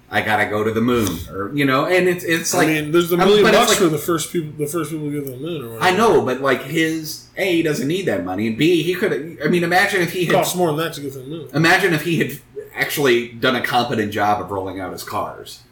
[0.08, 2.92] I gotta go to the moon, or you know, and it's it's like I mean,
[2.92, 5.32] there's a million bucks like- for the first people, the first people to get to
[5.32, 5.62] the moon.
[5.64, 5.84] Or whatever.
[5.84, 8.46] I know, but like his a he doesn't need that money.
[8.46, 9.38] and B he could.
[9.44, 11.26] I mean, imagine if he It had costs more than that to get to the
[11.26, 11.48] moon.
[11.54, 12.38] Imagine if he had
[12.76, 15.62] actually done a competent job of rolling out his cars.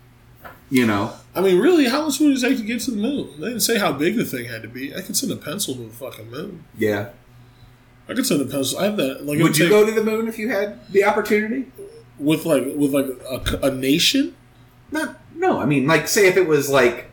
[0.71, 3.35] You know, I mean, really, how much would it take to get to the moon?
[3.39, 4.93] They didn't say how big the thing had to be.
[4.97, 6.65] I could send a pencil to the fucking moon.
[6.77, 7.11] yeah.
[8.09, 8.79] I could send a pencil.
[8.79, 9.25] I have that.
[9.27, 11.67] Like, Would you take- go to the moon if you had the opportunity?
[12.17, 14.37] with like with like a, a nation?
[14.93, 15.59] Not, no.
[15.61, 17.11] I mean, like, say if it was like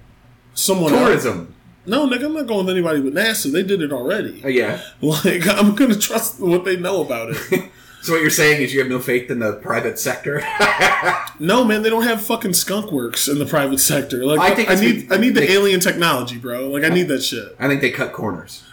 [0.54, 1.08] Someone else?
[1.08, 1.56] tourism.
[1.88, 3.52] No, nigga, I'm not going with anybody with NASA.
[3.52, 4.42] They did it already.
[4.46, 4.80] Oh, yeah.
[5.02, 7.70] Like, I'm gonna trust what they know about it.
[8.04, 10.40] So what you're saying is you have no faith in the private sector?
[11.40, 14.26] no, man, they don't have fucking skunk works in the private sector.
[14.26, 16.68] Like, I I, think it's need I need the they- alien technology, bro.
[16.70, 17.56] Like, I need that shit.
[17.60, 18.64] I think they cut corners.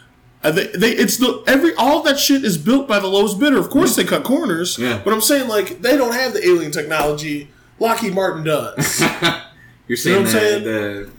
[0.45, 3.59] Uh, They, they, it's the every all that shit is built by the lowest bidder.
[3.59, 4.79] Of course, they cut corners.
[4.79, 5.01] Yeah.
[5.05, 7.49] But I'm saying like they don't have the alien technology.
[7.81, 9.01] Lockheed Martin does.
[9.89, 10.65] You're saying, what I'm that saying?
[10.65, 11.11] the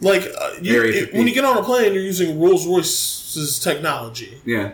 [0.00, 4.40] like uh, you, it- when you get on a plane, you're using Rolls Royce's technology.
[4.44, 4.72] yeah.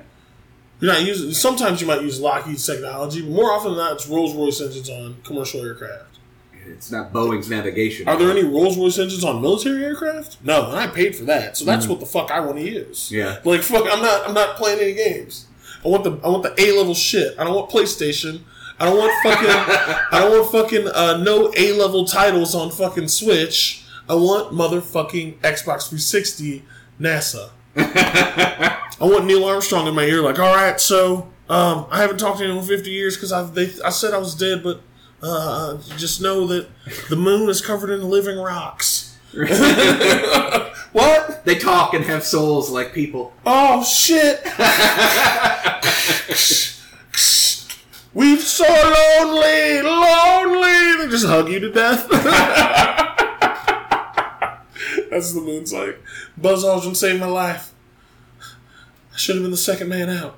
[0.81, 1.31] You're not using.
[1.33, 4.91] Sometimes you might use Lockheed's technology, but more often than not, it's Rolls Royce engines
[4.91, 6.12] on commercial aircraft.
[6.67, 8.09] It's not Boeing's navigation.
[8.09, 10.39] Are there any Rolls Royce engines on military aircraft?
[10.43, 13.11] No, and I paid for that, so that's what the fuck I want to use.
[13.11, 13.39] Yeah.
[13.45, 14.29] like fuck, I'm not.
[14.29, 15.47] I'm not playing any games.
[15.85, 16.19] I want the.
[16.25, 17.39] I want the A level shit.
[17.39, 18.43] I don't want PlayStation.
[18.79, 19.49] I don't want fucking.
[20.13, 23.85] I don't want fucking uh, no A level titles on fucking Switch.
[24.09, 26.65] I want motherfucking Xbox 360
[27.01, 27.51] NASA.
[27.77, 32.39] I want Neil Armstrong in my ear, like, all right, so um, I haven't talked
[32.39, 34.81] to him in 50 years because I they I said I was dead, but
[35.23, 36.69] uh, just know that
[37.09, 39.17] the moon is covered in living rocks.
[40.93, 41.45] what?
[41.45, 43.33] They talk and have souls like people.
[43.47, 44.41] Oh shit!
[48.15, 50.97] We've so lonely, lonely.
[50.99, 52.09] They just hug you to death.
[55.11, 55.99] That's the moon's like.
[56.37, 57.73] Buzz Aldrin saved my life.
[59.13, 60.37] I should have been the second man out.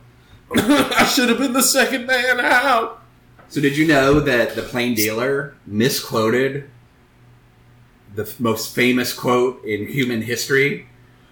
[0.56, 3.02] I should have been the second man out.
[3.48, 6.68] So did you know that the plain dealer misquoted
[8.14, 10.86] the f- most famous quote in human history?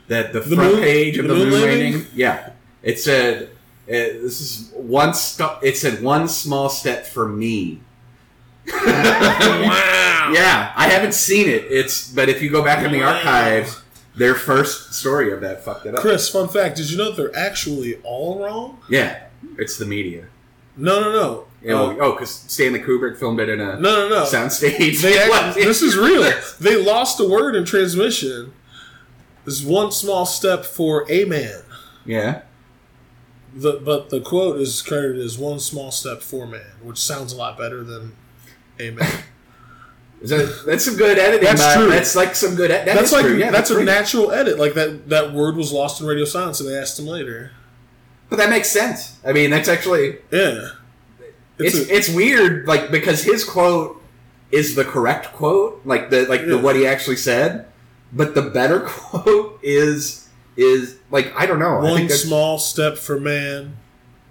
[0.08, 1.92] That the, The front moon- page of the the, moon moon landing?
[1.94, 2.50] landing, yeah,
[2.82, 3.48] it said uh,
[3.88, 5.58] this is one step.
[5.62, 7.80] It said one small step for me.
[8.72, 10.30] Wow.
[10.32, 11.64] Yeah, I haven't seen it.
[11.68, 13.82] It's but if you go back in the archives,
[14.16, 16.00] their first story of that fucked it up.
[16.00, 18.78] Chris, fun fact: Did you know that they're actually all wrong?
[18.88, 19.24] Yeah,
[19.58, 20.26] it's the media.
[20.76, 21.46] No, no, no.
[21.64, 24.24] Uh, oh, because Stanley Kubrick filmed it in a no, no, no.
[24.24, 25.00] soundstage.
[25.00, 26.28] They actually, this is real.
[26.60, 28.52] They lost a word in transmission.
[29.44, 31.62] This is one small step for a man.
[32.04, 32.42] yeah.
[33.54, 37.36] the but the quote is credited as one small step for man, which sounds a
[37.36, 38.16] lot better than
[38.80, 39.24] amen.
[40.22, 41.44] Is that, that's some good editing.
[41.44, 41.90] That's true.
[41.90, 42.70] That's like some good.
[42.70, 43.38] That that's like true.
[43.38, 44.56] Yeah, that's, a natural edit.
[44.56, 47.50] Like that that word was lost in radio silence, and they asked him later.
[48.28, 49.18] But that makes sense.
[49.26, 50.68] I mean, that's actually Yeah,
[51.64, 54.00] it's a- it's weird, like because his quote
[54.50, 57.66] is the correct quote, like the like the what he actually said.
[58.12, 61.78] But the better quote is is like I don't know.
[61.78, 63.76] I one small step for man.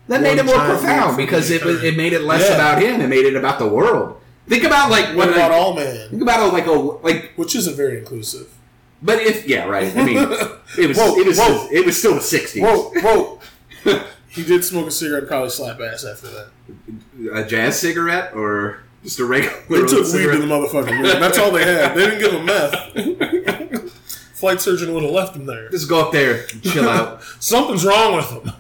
[0.08, 2.56] that made it more profound because it it made it less Yeah.
[2.56, 3.02] about him.
[3.02, 4.18] It made it about the world.
[4.48, 6.10] Think about like What about like, all man?
[6.10, 7.32] think about a, like a like.
[7.38, 8.48] Which isn't very inclusive.
[9.02, 9.96] But if yeah, right.
[9.98, 10.18] I mean,
[10.78, 11.68] it was Whoa, it was whoa.
[11.72, 12.62] it was still the sixties.
[12.62, 13.40] Whoa, whoa!
[14.32, 16.48] he did smoke a cigarette, and probably slap ass after that.
[17.34, 19.56] A jazz cigarette or just a regular.
[19.70, 21.04] They took weed to the motherfucking room.
[21.04, 21.96] That's all they had.
[21.96, 23.92] They didn't give him meth.
[24.36, 25.70] Flight surgeon would have left him there.
[25.70, 27.22] Just go up there, and chill out.
[27.40, 28.52] Something's wrong with him.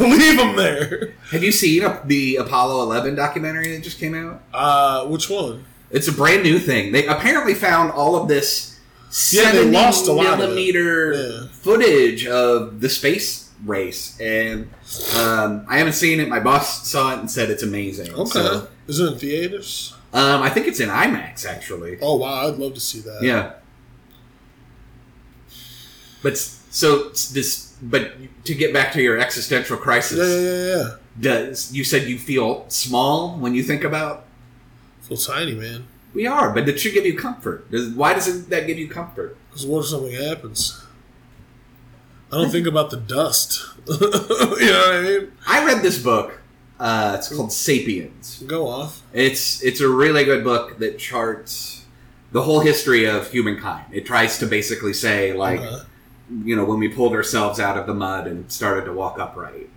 [0.00, 1.14] Leave him there.
[1.30, 4.42] Have you seen the Apollo 11 documentary that just came out?
[4.52, 5.64] Uh, which one?
[5.90, 6.92] It's a brand new thing.
[6.92, 8.78] They apparently found all of this
[9.30, 11.46] Yeah, they 70 lost a lot of millimeter Yeah.
[11.52, 14.70] footage of the space race, and
[15.16, 16.28] um, I haven't seen it.
[16.28, 18.12] My boss saw it and said it's amazing.
[18.12, 18.30] Okay.
[18.30, 19.94] So, Is it in theaters?
[20.12, 21.98] um, I think it's in IMAX actually.
[22.02, 23.22] Oh wow, I'd love to see that.
[23.22, 23.52] Yeah.
[26.22, 28.12] But so this, but
[28.44, 30.96] to get back to your existential crisis, Yeah, yeah, yeah, yeah.
[31.44, 34.24] does you said you feel small when you think about
[35.02, 35.86] Feel tiny, man.
[36.14, 37.68] We are, but it should give you comfort.
[37.72, 39.36] Does- Why doesn't that give you comfort?
[39.48, 40.81] Because what if something happens?
[42.32, 43.62] I don't think about the dust.
[43.86, 45.32] you know what I mean?
[45.46, 46.40] I read this book.
[46.80, 48.42] Uh, it's called *Sapiens*.
[48.46, 49.02] Go off.
[49.12, 51.84] It's it's a really good book that charts
[52.32, 53.86] the whole history of humankind.
[53.92, 55.82] It tries to basically say like Okay.
[56.44, 59.68] you know when we pulled ourselves out of the mud and started to walk upright,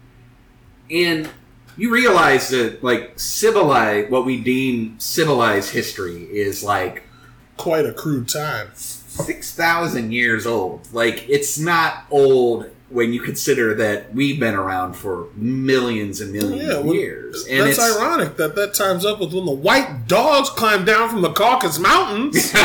[0.89, 1.30] and
[1.78, 7.04] you realize that like civilized what we deem civilized history is like
[7.58, 8.72] Quite a crude time.
[9.23, 10.88] Six thousand years old.
[10.93, 16.62] Like it's not old when you consider that we've been around for millions and millions
[16.67, 17.45] Yeah, of well, years.
[17.49, 21.10] And That's it's ironic that that times up with when the white dogs climbed down
[21.10, 22.51] from the Caucasus Mountains.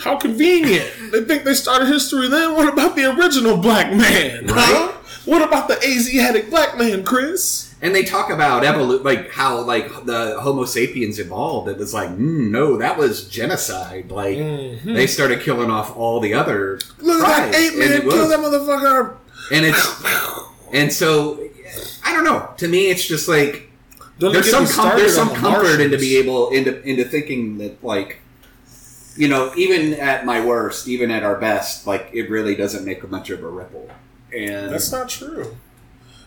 [0.00, 0.90] How convenient.
[1.12, 2.54] They think they started history then.
[2.54, 4.46] What about the original black man?
[4.46, 4.54] Right.
[4.56, 4.92] Huh?
[5.24, 7.67] What about the Asiatic black man, Chris?
[7.80, 11.68] And they talk about evolution, like how like the Homo sapiens evolved.
[11.68, 14.10] It was like, mm, no, that was genocide.
[14.10, 14.94] Like Mhm.
[14.94, 19.14] they started killing off all the other Look at that ape man kill that motherfucker.
[19.52, 20.02] and it's
[20.72, 21.38] and so
[22.04, 22.48] I don't know.
[22.58, 23.70] To me, it's just like
[24.18, 27.82] Don't there's some com- there's some the comfort into be able into into thinking that
[27.84, 28.18] like
[29.16, 33.08] you know even at my worst even at our best like it really doesn't make
[33.10, 33.88] much of a ripple
[34.36, 35.56] and That's not true.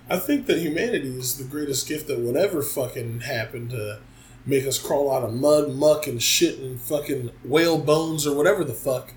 [0.10, 4.00] I think that humanity is the greatest gift that would ever fucking happen to
[4.46, 8.64] make us crawl out of mud, muck, and shit and fucking whale bones or whatever
[8.64, 9.14] the fuck.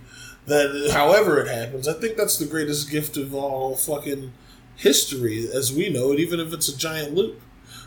[0.46, 4.32] That, however it happens, I think that's the greatest gift of all fucking
[4.76, 7.40] history as we know it, even if it's a giant loop.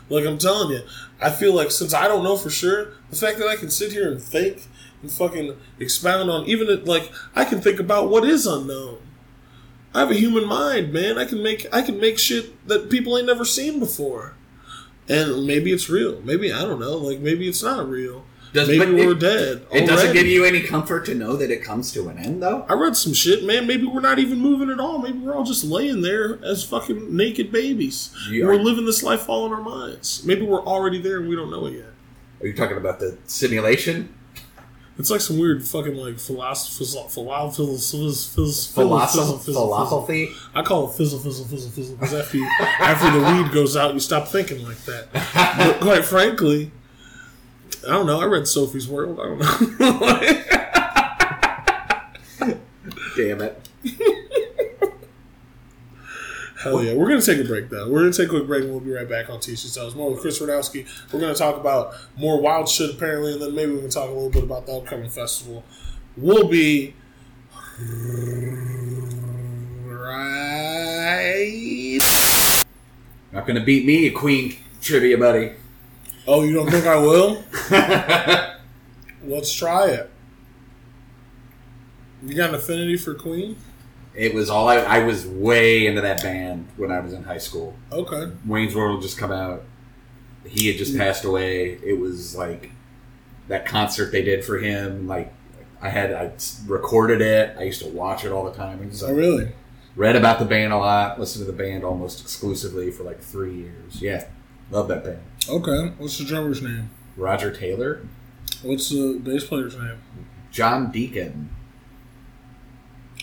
[0.08, 0.80] Like I'm telling you,
[1.20, 3.92] I feel like since I don't know for sure, the fact that I can sit
[3.92, 4.66] here and think
[5.02, 8.98] and fucking expound on even like I can think about what is unknown.
[9.94, 11.18] I have a human mind, man.
[11.18, 14.34] I can make I can make shit that people ain't never seen before.
[15.08, 16.20] And maybe it's real.
[16.22, 16.96] Maybe I don't know.
[16.96, 18.24] Like maybe it's not real.
[18.52, 19.66] Does- maybe we're it- dead.
[19.72, 22.64] it doesn't give you any comfort to know that it comes to an end though
[22.68, 23.66] I read some shit, man.
[23.66, 24.98] Maybe we're not even moving at all.
[24.98, 28.10] Maybe we're all just laying there as fucking naked babies.
[28.30, 30.22] You we're are- living this life all in our minds.
[30.24, 31.92] Maybe we're already there and we don't know it yet.
[32.40, 34.14] are you talking about the simulation
[34.98, 37.12] It's like some weird fucking like philosophy, philosophy,
[38.74, 42.48] philosophy philosophy I call it fizzle, fizzle, fizzle, fizzle because after you,
[42.80, 45.12] after the weed goes out, you stop thinking like that.
[45.56, 46.72] But quite frankly,
[47.84, 48.20] I don't know.
[48.20, 49.20] I read Sophie's World.
[49.20, 49.38] I don't
[49.78, 50.54] know.
[53.16, 54.24] damn it
[56.68, 56.94] Hell yeah.
[56.94, 57.88] We're going to take a break, though.
[57.90, 59.94] We're going to take a quick break and we'll be right back on TC Tales.
[59.94, 60.86] More with Chris Radowski.
[61.12, 64.08] We're going to talk about more wild shit, apparently, and then maybe we can talk
[64.08, 65.64] a little bit about the upcoming festival.
[66.16, 66.94] We'll be
[69.84, 70.38] right.
[73.32, 75.52] not gonna beat me a queen trivia buddy
[76.30, 77.42] Oh, you don't think I will?
[79.24, 80.10] Let's try it.
[82.22, 83.56] You got an affinity for Queen?
[84.18, 87.38] It was all I, I was way into that band when I was in high
[87.38, 88.32] school Okay.
[88.44, 89.62] Wayne's World had just come out.
[90.44, 90.98] He had just mm.
[90.98, 91.78] passed away.
[91.84, 92.70] It was like
[93.48, 95.06] that concert they did for him.
[95.06, 95.32] Like
[95.80, 96.32] I had, I
[96.66, 97.56] recorded it.
[97.58, 98.86] I used to watch it all the time.
[98.86, 99.52] Was Oh, really?
[99.94, 101.18] Read about the band a lot.
[101.18, 104.00] Listened to the band almost exclusively for like three years.
[104.00, 104.26] Yeah,
[104.70, 105.20] love that band.
[105.48, 105.92] Okay.
[105.98, 106.90] What's the drummer's name?
[107.16, 108.02] Roger Taylor,
[108.62, 109.98] What's the bass player's name?
[110.50, 111.50] John Deacon,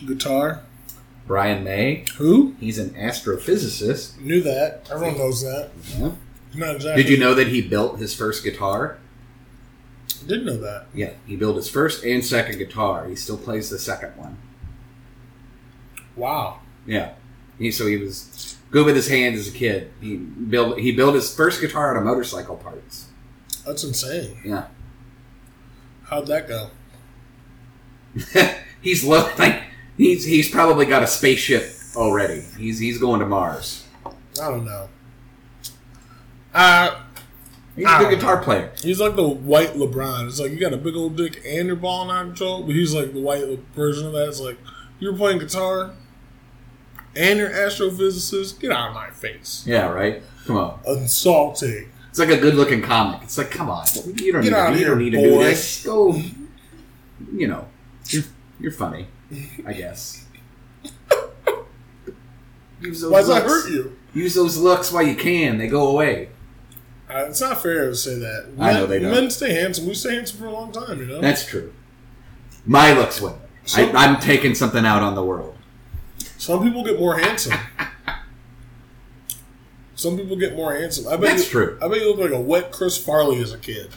[0.05, 0.61] Guitar?
[1.27, 2.05] Brian May.
[2.17, 2.55] Who?
[2.59, 4.19] He's an astrophysicist.
[4.19, 4.87] Knew that.
[4.91, 5.71] Everyone knows that.
[5.97, 6.11] Yeah.
[6.55, 7.03] Not exactly.
[7.03, 8.99] Did you know that he built his first guitar?
[10.25, 10.87] Didn't know that.
[10.93, 13.05] Yeah, he built his first and second guitar.
[13.07, 14.37] He still plays the second one.
[16.15, 16.61] Wow.
[16.87, 17.13] Yeah,
[17.59, 19.91] he so he was good with his hands as a kid.
[20.01, 23.09] He built he built his first guitar out of motorcycle parts.
[23.65, 24.39] That's insane.
[24.45, 24.67] Yeah,
[26.05, 26.69] How'd that go?
[28.81, 29.63] he's low like
[29.97, 32.41] he's he's probably got a spaceship already.
[32.57, 33.85] He's he's going to Mars.
[34.05, 34.89] I don't know.
[36.53, 37.01] Uh,
[37.75, 38.71] He's I a good guitar player.
[38.81, 40.27] he's like the white LeBron.
[40.27, 42.73] It's like you got a big old dick and you're balling out of control, but
[42.73, 43.43] he's like the white
[43.75, 44.29] version of that.
[44.29, 44.57] It's like
[44.99, 45.91] you're playing guitar
[47.17, 48.61] and you're astrophysicist.
[48.61, 49.65] Get out of my face.
[49.67, 50.23] Yeah, right.
[50.45, 51.89] Come on, Insulting.
[52.09, 53.23] it's like a good looking comic.
[53.23, 55.83] It's like, come on, you don't Get need, to, you don't need to do this.
[55.83, 56.13] Go,
[57.33, 57.67] you know,
[58.07, 58.23] you're
[58.61, 59.07] you're funny,
[59.65, 60.25] I guess.
[62.81, 63.63] Use those Why does that looks.
[63.65, 63.97] hurt you?
[64.13, 65.57] Use those looks while you can.
[65.57, 66.29] They go away.
[67.09, 68.47] Uh, it's not fair to say that.
[68.59, 69.11] I know Men- they don't.
[69.11, 69.87] Men stay handsome.
[69.87, 71.21] We stay handsome for a long time, you know?
[71.21, 71.73] That's true.
[72.65, 73.33] My looks win.
[73.75, 75.55] I, I'm taking something out on the world.
[76.37, 77.57] Some people get more handsome.
[79.95, 81.07] Some people get more handsome.
[81.07, 81.79] I bet That's you, true.
[81.81, 83.91] I bet you look like a wet Chris Farley as a kid.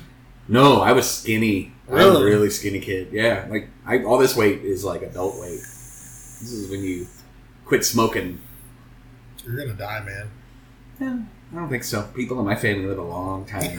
[0.49, 1.73] No, I was skinny.
[1.89, 2.25] I was a Really?
[2.25, 3.09] really skinny kid.
[3.13, 5.61] Yeah, like I, all this weight is like adult weight.
[5.61, 7.07] This is when you
[7.65, 8.41] quit smoking.
[9.47, 10.31] You're gonna die, man.
[11.01, 11.19] Yeah,
[11.53, 12.03] I don't think so.
[12.15, 13.77] People in my family live a long time.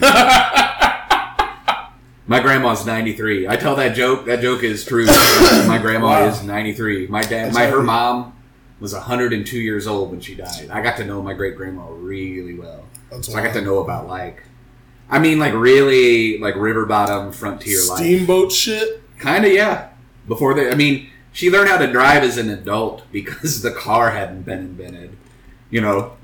[2.26, 3.48] my grandma's 93.
[3.48, 4.26] I tell that joke.
[4.26, 5.06] That joke is true.
[5.66, 6.26] my grandma Wow.
[6.28, 7.08] is 93.
[7.08, 8.34] My dad, That's my her mom
[8.78, 10.68] was 102 years old when she died.
[10.70, 12.84] I got to know my great grandma really well.
[13.10, 14.42] That's So I got to know about like,
[15.10, 17.98] I mean, like really like river bottom frontier life.
[17.98, 19.02] Steamboat shit.
[19.18, 19.88] Kind of, yeah.
[20.28, 24.10] Before they, I mean, she learned how to drive as an adult because the car
[24.10, 25.16] hadn't been invented.
[25.70, 26.16] You know,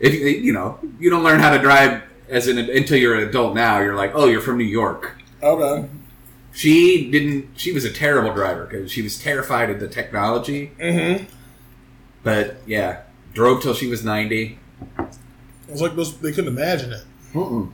[0.00, 3.28] if you- you know, you don't learn how to drive as an until you're an
[3.28, 3.54] adult.
[3.54, 5.16] Now you're like, oh, you're from New York.
[5.42, 5.88] Okay.
[6.54, 7.48] She didn't.
[7.56, 10.72] She was a terrible driver because she was terrified of the technology.
[10.78, 11.24] Mm-hmm.
[12.22, 13.02] But yeah,
[13.34, 14.58] drove till she was ninety.
[15.68, 16.16] It's like those.
[16.18, 17.04] They couldn't imagine it.
[17.32, 17.72] Mm-mm.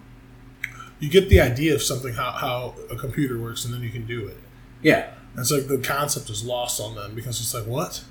[1.01, 4.07] You get the idea of something how how a computer works, and then you can
[4.07, 4.37] do it.
[4.83, 8.05] Yeah, It's like the concept is lost on them because it's like what?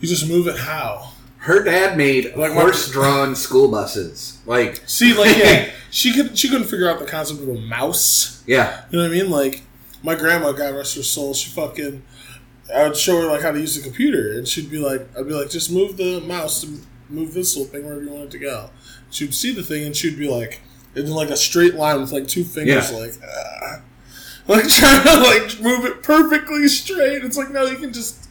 [0.00, 1.10] You just move it how?
[1.38, 4.38] her dad made Like horse-drawn school buses.
[4.46, 8.42] Like, See, like yeah, she could she couldn't figure out the concept of a mouse.
[8.46, 9.30] yeah, You know what I mean?
[9.30, 9.62] Like
[10.02, 12.02] my grandma, God rest her soul, she fucking.
[12.74, 15.26] I would show her like how to use the computer, and she'd be like, "I'd
[15.28, 16.78] be like, just move the mouse to
[17.10, 18.70] move this little thing wherever you want it to go."
[19.10, 20.60] She'd see the thing, and she'd be like,
[20.94, 22.98] in like a straight line with like two fingers, Yeah.
[22.98, 23.80] like, ah.
[24.48, 27.24] like trying to like move it perfectly straight.
[27.24, 28.28] It's like no, you can just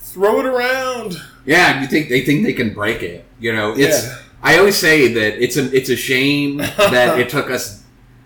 [0.00, 1.16] throw it around.
[1.44, 3.24] Yeah, you think they think they can break it.
[3.40, 4.06] You know, it's.
[4.06, 4.18] Yeah.
[4.44, 7.82] I always say that it's a it's a shame that it took us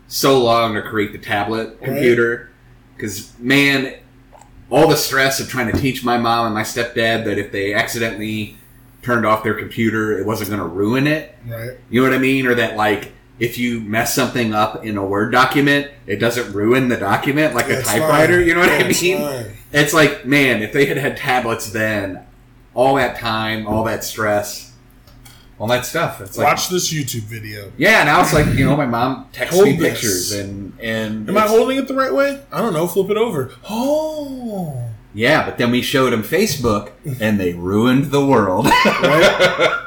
[0.08, 2.50] so long to create the tablet computer
[2.96, 3.94] because man,
[4.70, 7.74] all the stress of trying to teach my mom and my stepdad that if they
[7.74, 8.56] accidentally
[9.02, 11.34] turned off their computer, it wasn't going to ruin it.
[11.46, 11.72] Right.
[11.90, 12.46] You know what I mean?
[12.46, 16.88] Or that like if you mess something up in a Word document, it doesn't ruin
[16.88, 18.38] the document like a typewriter.
[18.38, 18.46] fine.
[18.46, 19.18] You know what I mean?
[19.18, 19.52] fine.
[19.72, 22.24] It's like, man, if they had had tablets then,
[22.74, 24.72] all that time, all that stress,
[25.58, 26.20] all that stuff.
[26.20, 27.72] It's like, Watch this YouTube video.
[27.76, 28.04] yeah.
[28.04, 29.92] Now it's like, you know, my mom texts Hold me this.
[29.92, 32.42] pictures and and Am I holding it the right way?
[32.52, 32.86] I don't know.
[32.86, 33.52] Flip it over.
[33.68, 34.82] Oh.
[35.14, 35.44] yeah.
[35.46, 38.66] But then we showed them Facebook and they ruined the world.
[38.86, 39.82] Right?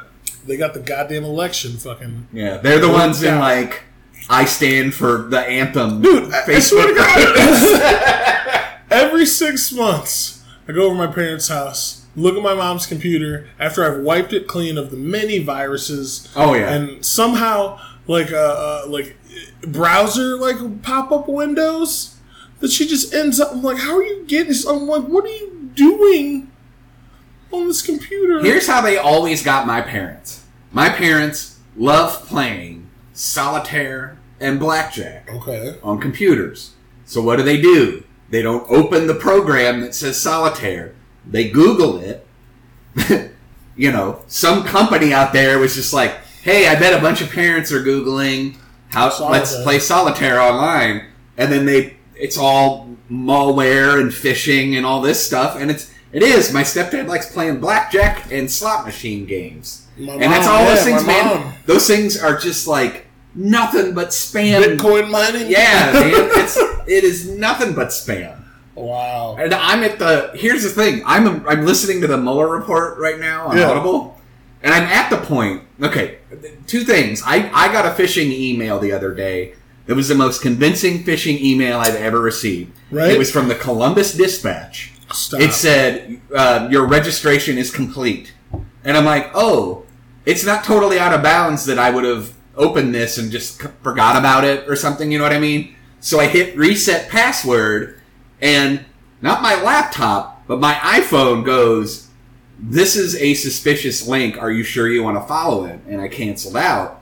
[0.45, 2.27] They got the goddamn election fucking.
[2.33, 3.83] yeah, they're the ones in like,
[4.29, 6.01] I stand for the anthem.
[6.01, 7.79] Dude, I, I swear to Facebook.
[7.79, 8.75] God.
[8.91, 13.49] every six months, I go over to my parents' house, look at my mom's computer
[13.59, 16.73] after I've wiped it clean of the many viruses, oh yeah.
[16.73, 19.17] and somehow, like, uh, uh like,
[19.61, 22.15] browser, like, pop up windows
[22.59, 23.51] that she just ends up.
[23.51, 24.65] I'm like, how are you getting this?
[24.65, 26.48] I'm like, what are you doing
[27.51, 28.41] on this computer?
[28.41, 30.45] Here's how they always got my parents.
[30.71, 35.29] My parents love playing solitaire and blackjack.
[35.31, 35.75] Okay.
[35.83, 36.73] on computers.
[37.05, 38.03] So what do they do?
[38.29, 40.93] They don't open the program that says solitaire.
[41.25, 42.25] They Google it.
[43.75, 46.11] you know, some company out there was just like,
[46.43, 48.57] "Hey, I bet a bunch of parents are googling
[48.89, 51.05] how let's play solitaire online."
[51.37, 56.23] And then they it's all malware and phishing and all this stuff and it's It
[56.23, 56.51] is.
[56.53, 59.87] My stepdad likes playing blackjack and slot machine games.
[59.97, 61.25] My and that's all yeah, those things, man.
[61.25, 61.53] mom.
[61.65, 63.05] Those things are just like
[63.35, 64.63] nothing but spam.
[64.63, 65.49] Bitcoin mining.
[65.51, 66.11] Yeah, man.
[66.13, 66.57] It's
[66.87, 68.43] it is nothing but spam.
[68.75, 69.35] Wow.
[69.37, 70.31] And I'm at the.
[70.33, 71.03] Here's the thing.
[71.05, 73.69] I'm I'm listening to the Mueller report right now on Yeah.
[73.69, 74.17] Audible,
[74.63, 75.63] and I'm at the point.
[75.81, 76.17] Okay,
[76.65, 77.21] two things.
[77.25, 79.53] I I got a phishing email the other day.
[79.85, 82.71] It was the most convincing phishing email I've ever received.
[82.91, 83.11] Right.
[83.11, 84.93] It was from the Columbus Dispatch.
[85.11, 85.41] Stop.
[85.41, 88.33] It said uh, your registration is complete,
[88.83, 89.85] and I'm like, oh,
[90.25, 93.69] it's not totally out of bounds that I would have opened this and just c-
[93.81, 95.11] forgot about it or something.
[95.11, 95.75] You know what I mean?
[95.99, 97.99] So I hit reset password,
[98.41, 98.85] and
[99.21, 102.07] not my laptop, but my iPhone goes.
[102.61, 104.37] This is a suspicious link.
[104.37, 105.79] Are you sure you want to follow it?
[105.87, 107.01] And I canceled out.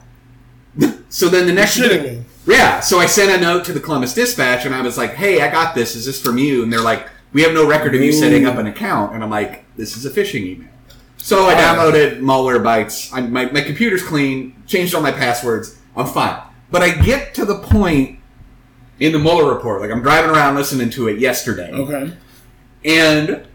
[1.10, 2.24] so then the next me.
[2.46, 5.42] yeah, so I sent a note to the Columbus Dispatch and I was like, "Hey,
[5.42, 5.96] I got this.
[5.96, 8.58] Is this from you?" And they're like, "We have no record of you setting up
[8.58, 10.70] an account." And I'm like, "This is a phishing email."
[11.18, 13.14] So I uh, downloaded Malwarebytes.
[13.14, 14.62] I, my my computer's clean.
[14.66, 15.78] Changed all my passwords.
[15.96, 16.42] I'm fine.
[16.70, 18.20] But I get to the point
[19.00, 22.14] in the Mueller report, like I'm driving around listening to it yesterday, Okay.
[22.84, 23.46] and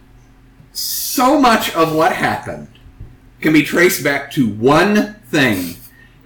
[0.73, 2.69] so much of what happened
[3.41, 5.75] can be traced back to one thing,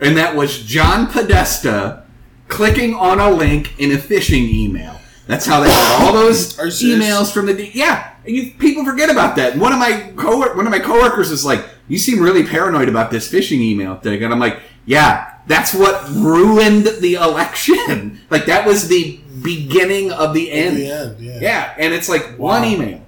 [0.00, 2.04] and that was John Podesta
[2.48, 5.00] clicking on a link in a phishing email.
[5.26, 7.04] That's how they got all those Are you serious?
[7.06, 8.12] emails from the D- yeah.
[8.24, 9.52] And you, people forget about that.
[9.52, 12.88] And one of my co one of my coworkers is like, "You seem really paranoid
[12.88, 18.20] about this phishing email thing," and I'm like, "Yeah, that's what ruined the election.
[18.30, 20.76] like that was the beginning of the end.
[20.76, 21.38] the end, yeah.
[21.40, 23.00] Yeah, and it's like one email,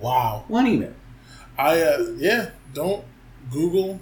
[0.00, 0.44] Wow.
[0.48, 0.92] one email.
[1.58, 2.50] I uh, yeah.
[2.74, 3.04] Don't
[3.50, 4.00] Google.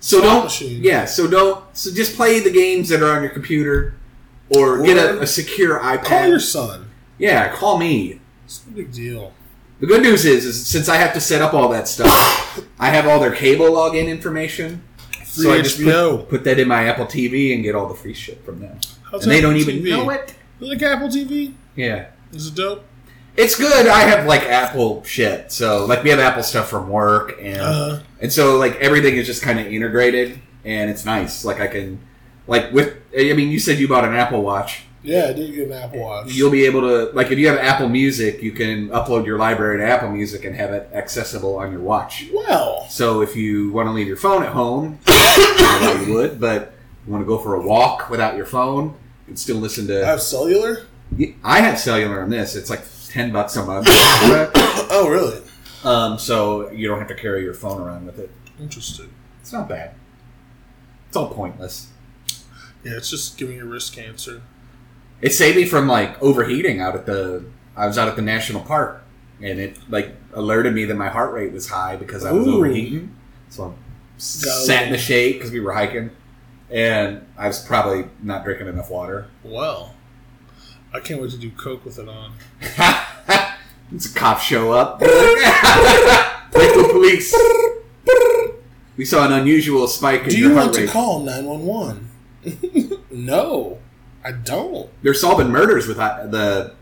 [0.00, 0.82] So don't, machine.
[0.82, 1.04] yeah.
[1.06, 1.64] So don't.
[1.76, 3.94] So just play the games that are on your computer,
[4.50, 6.04] or, get a, a secure iPad.
[6.04, 6.87] Call your son.
[7.18, 8.20] Yeah, call me.
[8.44, 9.32] It's no big deal.
[9.80, 12.88] The good news is, is since I have to set up all that stuff, I
[12.90, 14.82] have all their cable login information.
[15.12, 16.20] Free so I just HBO.
[16.20, 18.78] put, put that in my Apple TV and get all the free shit from them.
[19.10, 19.90] How's and they Apple don't even TV?
[19.90, 20.34] know it.
[20.58, 21.54] You like Apple TV?
[21.76, 22.06] Yeah.
[22.32, 22.84] Is it dope?
[23.36, 23.86] It's good.
[23.86, 25.52] I have like Apple shit.
[25.52, 29.26] So like we have Apple stuff from work and Uh, And so like everything is
[29.26, 31.44] just kind of integrated and it's nice.
[31.44, 32.00] Like I can
[32.48, 34.82] like with I mean you said you bought an Apple Watch.
[35.08, 36.32] Yeah, I did get an Apple Watch.
[36.32, 39.78] You'll be able to like if you have Apple Music, you can upload your library
[39.78, 42.26] to Apple Music and have it accessible on your watch.
[42.32, 44.98] well, So if you want to leave your phone at home,
[46.06, 46.74] you would, but
[47.06, 50.04] you want to go for a walk without your phone, you can still listen to.
[50.04, 50.86] I have cellular.
[51.42, 52.54] I have cellular on this.
[52.54, 53.86] It's like 10 bucks a month.
[53.90, 55.40] oh, really?
[55.84, 58.30] um, so you don't have to carry your phone around with it.
[58.60, 59.08] Interesting.
[59.40, 59.94] It's not bad.
[61.06, 61.88] It's all pointless.
[62.84, 64.42] Yeah, it's just giving you wrist cancer.
[65.20, 67.44] It saved me from like overheating out at the.
[67.76, 69.02] I was out at the national park,
[69.40, 72.56] and it like alerted me that my heart rate was high because I was Ooh.
[72.56, 73.14] overheating.
[73.48, 73.74] So
[74.16, 76.10] I sat in the shade because we were hiking,
[76.70, 79.28] and I was probably not drinking enough water.
[79.42, 79.94] Well,
[80.92, 82.32] I can't wait to do coke with it on.
[83.92, 85.00] it's a cop show up.
[86.54, 87.34] Lakewood police.
[88.96, 91.64] We saw an unusual spike in Do your you heart want to call nine one
[91.64, 92.10] one?
[93.10, 93.78] No,
[94.28, 94.90] I don't.
[95.02, 96.74] They're solving murders with the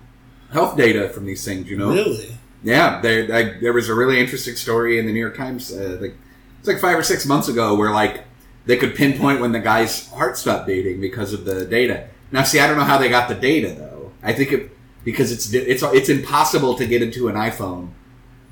[0.51, 1.71] health data from these things.
[1.71, 1.93] You know.
[1.93, 2.37] Really?
[2.65, 5.73] Yeah, there I, there was a really interesting story in the New York Times.
[5.73, 6.15] Uh, like
[6.59, 8.25] it's like five or six months ago, where like
[8.65, 12.09] they could pinpoint when the guy's heart stopped beating because of the data.
[12.33, 14.11] Now, see, I don't know how they got the data though.
[14.25, 14.73] I think it
[15.05, 17.91] because it's it's it's impossible to get into an iPhone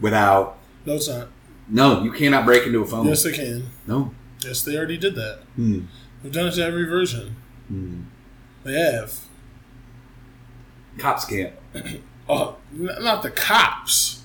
[0.01, 0.59] without.
[0.87, 1.31] No, it's not.
[1.67, 3.09] No, you cannot break into a phone.
[3.09, 3.71] Yes, they can.
[3.89, 4.15] No.
[4.45, 5.41] Yes, they already did that.
[5.57, 5.87] Hmm.
[6.23, 7.35] They've done it to every version.
[7.67, 8.03] Hmm.
[8.65, 9.15] They have.
[10.99, 11.53] Cops can't.
[12.27, 14.23] Oh, n- not the cops.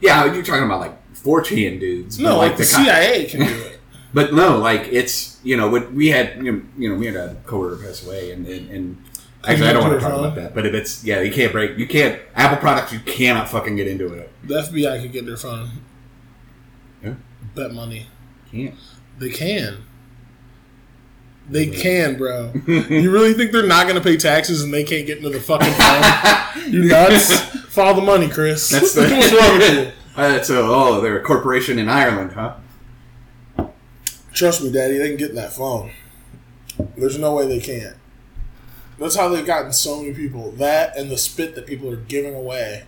[0.00, 2.18] Yeah, you're talking about like 4chan dudes.
[2.18, 3.80] No, but, like the co- CIA can do it.
[4.14, 7.16] But no, like it's you know what we had you know, you know we had
[7.16, 9.04] a coworker pass away and and, and
[9.46, 10.54] actually I don't want to talk about that.
[10.54, 13.86] But if it's yeah you can't break you can't Apple products you cannot fucking get
[13.86, 14.32] into it.
[14.44, 15.68] The FBI could get their phone.
[17.04, 17.16] Yeah.
[17.54, 18.06] Bet money.
[18.50, 18.74] Can't.
[19.18, 19.84] They can.
[21.50, 22.52] They can, bro.
[22.66, 25.40] you really think they're not going to pay taxes and they can't get into the
[25.40, 26.72] fucking phone?
[26.72, 27.40] you nuts?
[27.68, 28.68] Follow the money, Chris.
[28.68, 29.92] That's the What's wrong with you?
[30.16, 32.56] Uh, so oh they're a corporation in Ireland, huh?
[34.32, 35.92] Trust me, Daddy, they can get in that phone.
[36.96, 37.96] There's no way they can't.
[38.98, 40.50] That's how they've gotten so many people.
[40.52, 42.84] That and the spit that people are giving away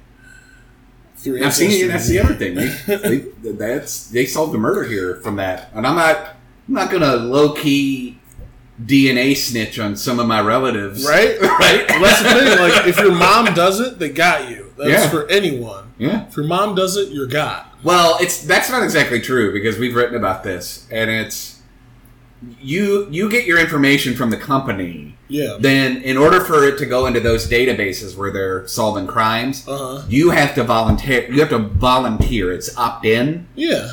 [1.16, 2.54] through Now see that's the other thing.
[2.54, 6.36] They, they, that's they solved a murder here from that, and I'm not
[6.68, 8.19] I'm not gonna low key
[8.86, 11.38] DNA snitch on some of my relatives, Right?
[11.40, 11.84] Right.
[11.88, 12.58] Well, that's the thing.
[12.58, 14.72] Like, if your mom does it, they got you.
[14.78, 15.08] That's Yeah.
[15.10, 15.92] for anyone.
[15.98, 16.26] yeah.
[16.28, 17.66] If your mom does it, you're got.
[17.82, 21.60] Well, it's that's not exactly true because we've written about this, and it's
[22.60, 25.16] you you get your information from the company.
[25.28, 25.56] Yeah.
[25.60, 29.76] Then, in order for it to go into those databases where they're solving crimes, Uh
[29.98, 30.02] huh.
[30.08, 31.30] you have to volunteer.
[31.30, 32.52] You have to volunteer.
[32.52, 33.92] It's opt in Yeah.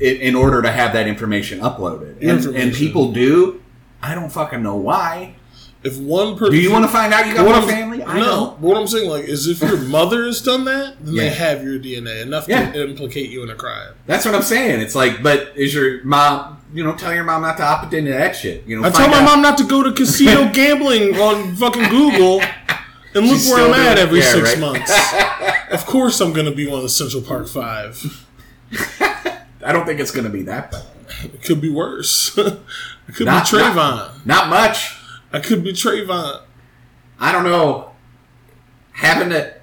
[0.00, 3.60] in, in order to have that information uploaded, and, and people do.
[4.02, 5.34] I don't fucking know why.
[5.82, 6.54] If one person.
[6.54, 8.02] Do you want to find out you got What family?
[8.02, 8.60] I no, don't.
[8.60, 11.62] but what I'm saying like is if your mother has done that, then they have
[11.62, 12.72] your DNA enough Yeah.
[12.72, 13.94] to implicate you in a crime.
[14.06, 14.80] That's what I'm saying.
[14.80, 16.56] It's like, but is your mom?
[16.74, 18.66] You know, tell your mom not to opt into that shit.
[18.66, 21.88] You know, I tell my out- mom not to go to casino gambling on fucking
[21.88, 22.40] Google,
[23.14, 24.58] and look She's where I'm at every yeah, six right.
[24.58, 25.12] months.
[25.70, 28.26] of course, I'm going to be one of the Central Park Five.
[29.64, 30.84] I don't think it's going to be that bad.
[31.24, 32.36] It could be worse.
[33.08, 34.26] It could Not- be Trayvon.
[34.26, 34.94] Not much.
[35.32, 36.40] I could be Trayvon.
[37.20, 37.90] I don't know.
[38.92, 39.54] Having to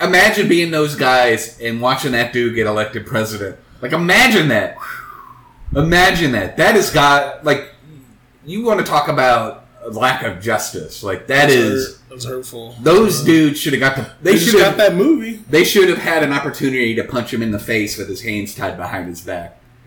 [0.00, 3.56] imagine being those guys and watching that dude get elected president.
[3.80, 4.76] Like, imagine that.
[5.74, 6.56] Imagine that.
[6.58, 7.68] That is got like
[8.44, 11.02] you want to talk about lack of justice.
[11.02, 12.76] Like that That's is hurt- that's hurtful.
[12.82, 15.42] those dudes should have got the They should got that movie.
[15.48, 18.54] they should have had an opportunity to punch him in the face with his hands
[18.54, 19.58] tied behind his back.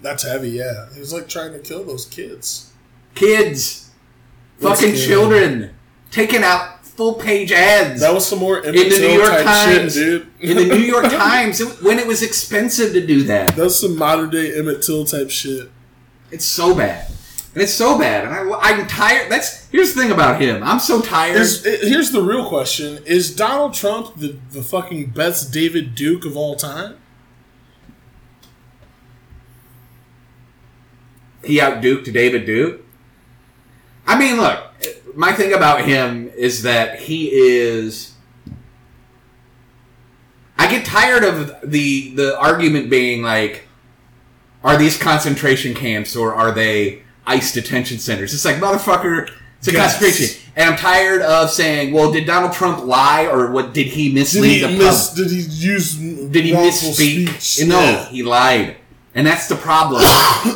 [0.00, 0.50] That's heavy.
[0.50, 2.72] Yeah, he was like trying to kill those kids.
[3.14, 3.90] Kids,
[4.60, 5.06] That's fucking good.
[5.06, 5.74] children,
[6.10, 8.00] taking out full page ads.
[8.00, 10.50] That was some more Emmett in the New Till York type Times, shit, dude.
[10.50, 13.56] in the New York Times, it- when it was expensive to do that.
[13.56, 15.70] That's some modern day Emmett Till type shit.
[16.30, 17.08] It's so bad,
[17.54, 19.30] and it's so bad, and I, I'm tired.
[19.32, 20.62] That's here's the thing about him.
[20.62, 21.36] I'm so tired.
[21.36, 26.24] Is, eh, here's the real question: Is Donald Trump the, the fucking best David Duke
[26.26, 26.96] of all time?
[31.48, 32.82] He outduked David Duke.
[34.06, 34.62] I mean, look,
[35.16, 38.12] my thing about him is that he is.
[40.56, 43.66] I get tired of the the argument being like,
[44.64, 48.34] are these concentration camps or are they ICE detention centers?
[48.34, 49.28] It's like motherfucker,
[49.58, 49.98] it's a Yes.
[49.98, 50.42] concentration.
[50.56, 53.72] And I'm tired of saying, well, did Donald Trump lie or what?
[53.74, 55.10] Did he Did mislead he the miss?
[55.10, 55.28] public?
[55.28, 55.94] Did he use?
[55.94, 57.40] Did he misspeak?
[57.40, 57.68] speech?
[57.68, 58.08] No, Yeah.
[58.08, 58.76] he lied.
[59.18, 60.00] And that's the problem,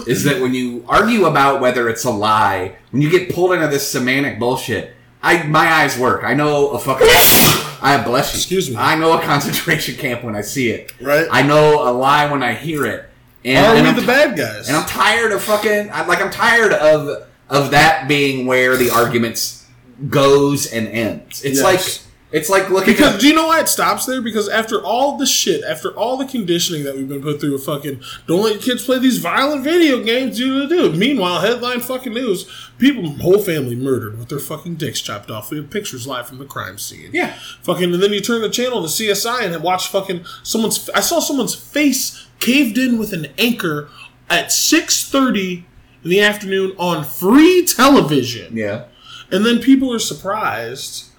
[0.07, 3.67] is that when you argue about whether it's a lie, when you get pulled into
[3.67, 6.23] this semantic bullshit, I my eyes work.
[6.23, 8.39] I know a fucking I bless you.
[8.39, 8.77] Excuse me.
[8.77, 10.93] I know a concentration camp when I see it.
[11.01, 11.27] Right.
[11.31, 13.09] I know a lie when I hear it.
[13.45, 14.69] And, Are and we I'm the bad guys?
[14.69, 18.91] and I'm tired of fucking I, like I'm tired of of that being where the
[18.91, 19.67] arguments
[20.09, 21.43] goes and ends.
[21.45, 21.65] It's Yes.
[21.65, 24.23] like it's like looking Because at do you know why it stops there?
[24.23, 28.01] Because after all the shit, after all the conditioning that we've been put through, fucking
[28.27, 30.39] don't let your kids play these violent video games.
[30.39, 30.97] Do do do.
[30.97, 35.51] Meanwhile, headline fucking news: people, whole family murdered with their fucking dicks chopped off.
[35.51, 37.11] We have pictures live from the crime scene.
[37.13, 37.35] Yeah.
[37.63, 40.89] Fucking, and then you turn the channel to CSI and watch fucking someone's.
[40.91, 43.91] I saw someone's face caved in with an anchor
[44.31, 45.67] at six thirty
[46.03, 48.57] in the afternoon on free television.
[48.57, 48.87] Yeah.
[49.31, 51.12] And then people are surprised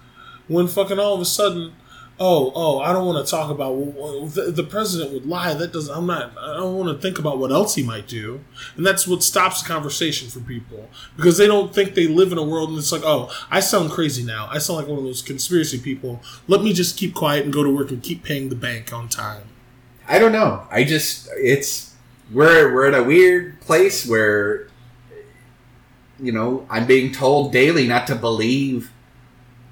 [0.48, 1.74] when fucking all of a sudden,
[2.20, 3.74] oh, oh, I don't want to talk about
[4.34, 5.54] the, the president would lie.
[5.54, 5.94] That doesn't.
[5.94, 6.36] I'm not.
[6.38, 8.40] I don't want to think about what else he might do,
[8.76, 12.38] and that's what stops the conversation for people because they don't think they live in
[12.38, 14.48] a world and it's like, oh, I sound crazy now.
[14.50, 16.20] I sound like one of those conspiracy people.
[16.46, 19.08] Let me just keep quiet and go to work and keep paying the bank on
[19.08, 19.48] time.
[20.06, 20.66] I don't know.
[20.70, 21.94] I just it's
[22.30, 24.68] we're we're at a weird place where
[26.20, 28.90] you know I'm being told daily not to believe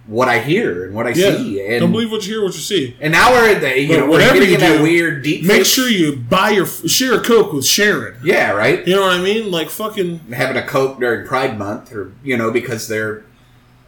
[0.06, 2.54] what I hear and what I Yeah, see, and don't believe what you hear, what
[2.54, 2.96] you see.
[3.00, 5.44] and now we're at the you But know we're whatever you in do, weird deep.
[5.44, 8.16] Make sure you buy your share a coke with Sharon.
[8.24, 8.86] yeah, right.
[8.86, 9.50] You know what I mean?
[9.50, 10.18] Like fucking.
[10.32, 13.24] Having a Coke during Pride Month, or you know because they're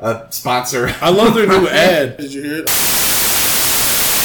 [0.01, 0.89] a sponsor.
[1.01, 2.17] I love their new ad.
[2.19, 2.71] Did you hear it?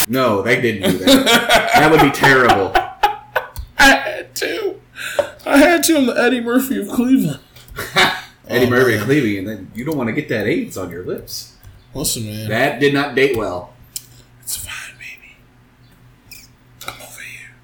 [0.08, 1.26] no, they didn't do that.
[1.74, 2.72] that would be terrible.
[3.78, 4.80] I had to.
[5.46, 5.98] I had to.
[5.98, 7.40] I'm the Eddie Murphy of Cleveland.
[8.48, 9.02] Eddie Oh, Murphy man.
[9.02, 11.56] and Clevie, and then you don't want to get that AIDS on your lips.
[11.94, 12.50] Listen, man.
[12.50, 13.74] That did not date well.
[14.42, 15.36] It's fine, baby.
[16.80, 17.56] Come over here.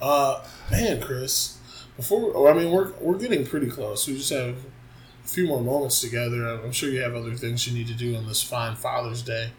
[0.00, 1.58] Uh, man, Chris.
[1.96, 4.06] Before, oh, I mean, we're we're getting pretty close.
[4.06, 4.56] We just have
[5.24, 6.46] a few more moments together.
[6.46, 9.52] I'm sure you have other things you need to do on this fine Father's Day.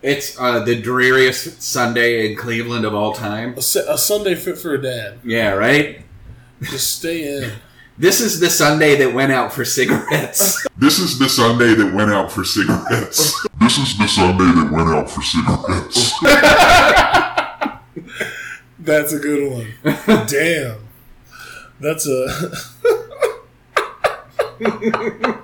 [0.00, 3.54] It's uh, the dreariest Sunday in Cleveland of all time.
[3.54, 5.20] A, a Sunday fit for a dad.
[5.22, 6.02] Yeah, right?
[6.62, 7.52] Just stay in.
[7.98, 10.66] This is the Sunday that went out for cigarettes.
[10.76, 13.46] This is the Sunday that went out for cigarettes.
[13.60, 16.12] this is the Sunday that went out for cigarettes.
[18.78, 20.26] That's a good one.
[20.26, 20.78] Damn.
[21.80, 22.26] That's a.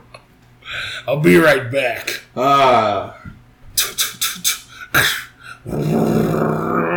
[1.06, 2.22] I'll be right back.
[2.34, 3.12] uh,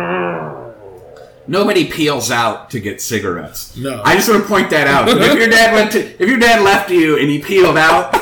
[1.46, 3.76] Nobody peels out to get cigarettes.
[3.76, 4.00] No.
[4.04, 5.08] I just want to point that out.
[5.08, 8.14] if your dad went to, if your dad left you and he peeled out,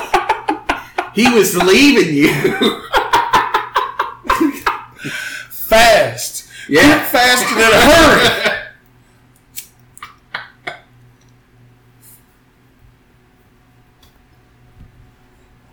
[1.15, 2.33] he was leaving you.
[5.51, 6.49] Fast.
[6.69, 7.05] Yeah.
[7.05, 8.57] Faster than a hurry.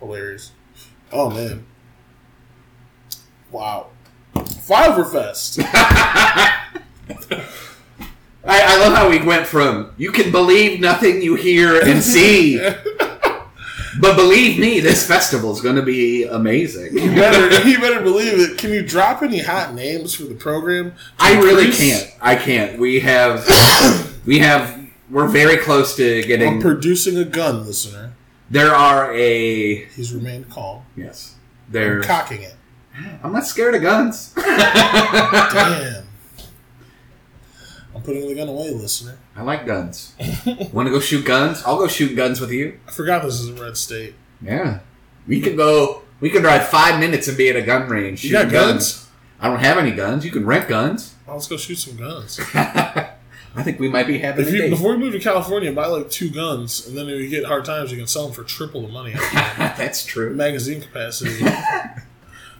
[0.00, 0.52] Hilarious.
[1.10, 1.66] Oh man.
[3.50, 3.88] Wow.
[4.34, 5.64] Fiverfest.
[8.44, 12.58] I, I love how we went from you can believe nothing you hear and see,
[14.00, 16.96] but believe me, this festival is going to be amazing.
[16.96, 18.56] You better, you better believe it.
[18.58, 20.94] Can you drop any hot names for the program?
[21.18, 22.14] I really Produce- can't.
[22.22, 22.78] I can't.
[22.78, 23.44] We have,
[24.24, 24.78] we have,
[25.10, 26.60] we're very close to I'm getting.
[26.60, 28.12] producing a gun, listener.
[28.50, 30.82] There are a He's remained calm.
[30.96, 31.34] yes.
[31.66, 32.02] I'm There.
[32.02, 32.54] cocking it.
[33.22, 34.32] I'm not scared of guns.
[34.36, 35.97] Damn.
[38.08, 39.18] Putting the gun away, listener.
[39.36, 40.14] I like guns.
[40.72, 41.62] Want to go shoot guns?
[41.66, 42.80] I'll go shoot guns with you.
[42.88, 44.14] I forgot this is a red state.
[44.40, 44.78] Yeah.
[45.26, 46.00] We could go.
[46.20, 48.24] We could drive five minutes and be at a gun range.
[48.24, 49.08] You got shooting guns?
[49.38, 50.24] I don't have any guns.
[50.24, 51.16] You can rent guns.
[51.26, 52.40] Well, let's go shoot some guns.
[52.54, 55.84] I think we might be having If a you, before we move to California, buy
[55.88, 58.42] like two guns, and then if you get hard times, you can sell them for
[58.42, 59.12] triple the money.
[59.32, 60.34] That's true.
[60.34, 61.44] Magazine capacity.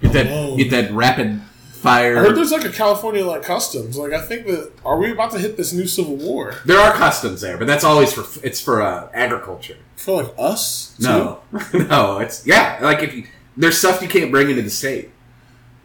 [0.00, 0.56] Get that, Whoa.
[0.56, 1.40] get that rapid
[1.84, 2.32] I heard fire.
[2.34, 3.96] there's like a California like customs.
[3.96, 6.92] Like I think that are we about to hit this new civil war There are
[6.92, 9.76] customs there, but that's always for it's for uh, agriculture.
[9.96, 10.96] for like us?
[10.98, 11.04] too?
[11.04, 11.40] No,
[11.74, 12.78] no, it's yeah.
[12.80, 13.26] Like if you,
[13.56, 15.10] there's stuff you can't bring into the state.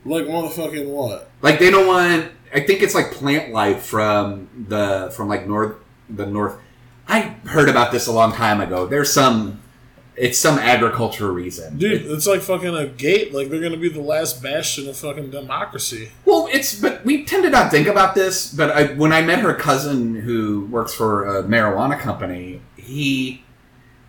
[0.05, 1.29] like motherfucking what?
[1.41, 2.31] Like they don't want.
[2.53, 5.75] I think it's like plant life from the from like north
[6.09, 6.57] the north.
[7.07, 8.85] I heard about this a long time ago.
[8.85, 9.59] There's some.
[10.15, 11.77] It's some agricultural reason.
[11.77, 13.33] Dude, It- it's like fucking a gate.
[13.33, 16.09] Like they're gonna be the last bastion of fucking democracy.
[16.25, 18.51] well, it's but we tend to not think about this.
[18.53, 23.43] But I, when I met her cousin who works for a marijuana company, he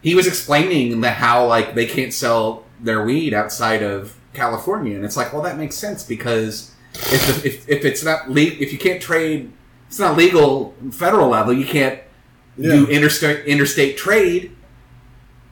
[0.03, 5.05] he was explaining that how like they can't sell their weed outside of California, and
[5.05, 8.73] it's like, well, that makes sense because if the, if, if it's not le- if
[8.73, 9.51] you can't trade,
[9.87, 11.53] it's not legal federal level.
[11.55, 12.01] You can't
[12.61, 14.55] do interstate interstate trade.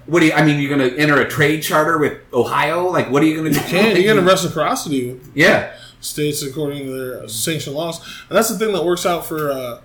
[0.06, 0.32] What do you?
[0.32, 2.88] I mean, you're going to enter a trade charter with Ohio?
[2.88, 3.64] Like, what are you going to do?
[3.66, 7.98] Can you get a reciprocity Yeah, states according to their sanction laws,
[8.28, 9.50] and that's the thing that works out for.
[9.50, 9.80] Uh,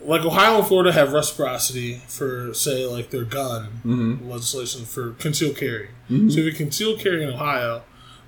[0.00, 4.28] like Ohio and Florida have reciprocity for, say, like their gun Mhm.
[4.30, 5.88] legislation for concealed carry.
[6.10, 7.84] So if you conceal carry in Ohio,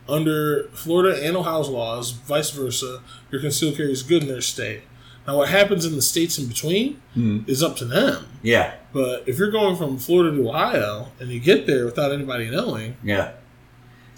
[0.09, 4.85] under Florida and Ohio's laws, vice versa, your concealed carry is good in their state.
[5.27, 7.41] Now, what happens in the states in between hmm.
[7.47, 8.27] is up to them.
[8.43, 12.49] yeah, But if you're going from Florida to Ohio and you get there without anybody
[12.51, 13.33] knowing, yeah,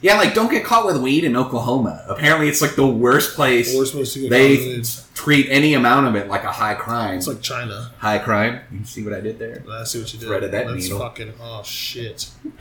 [0.00, 0.16] yeah.
[0.16, 2.04] Like, don't get caught with weed in Oklahoma.
[2.09, 3.74] Apparently, it's like the worst place.
[3.74, 5.04] we're supposed to get They caught with it.
[5.14, 7.18] treat any amount of it like a high crime.
[7.18, 7.92] It's like China.
[7.98, 8.61] high crime.
[8.70, 9.64] You see what I did there?
[9.70, 10.26] I see what you did.
[10.26, 11.00] Threaded that That's needle.
[11.00, 12.30] fucking oh shit.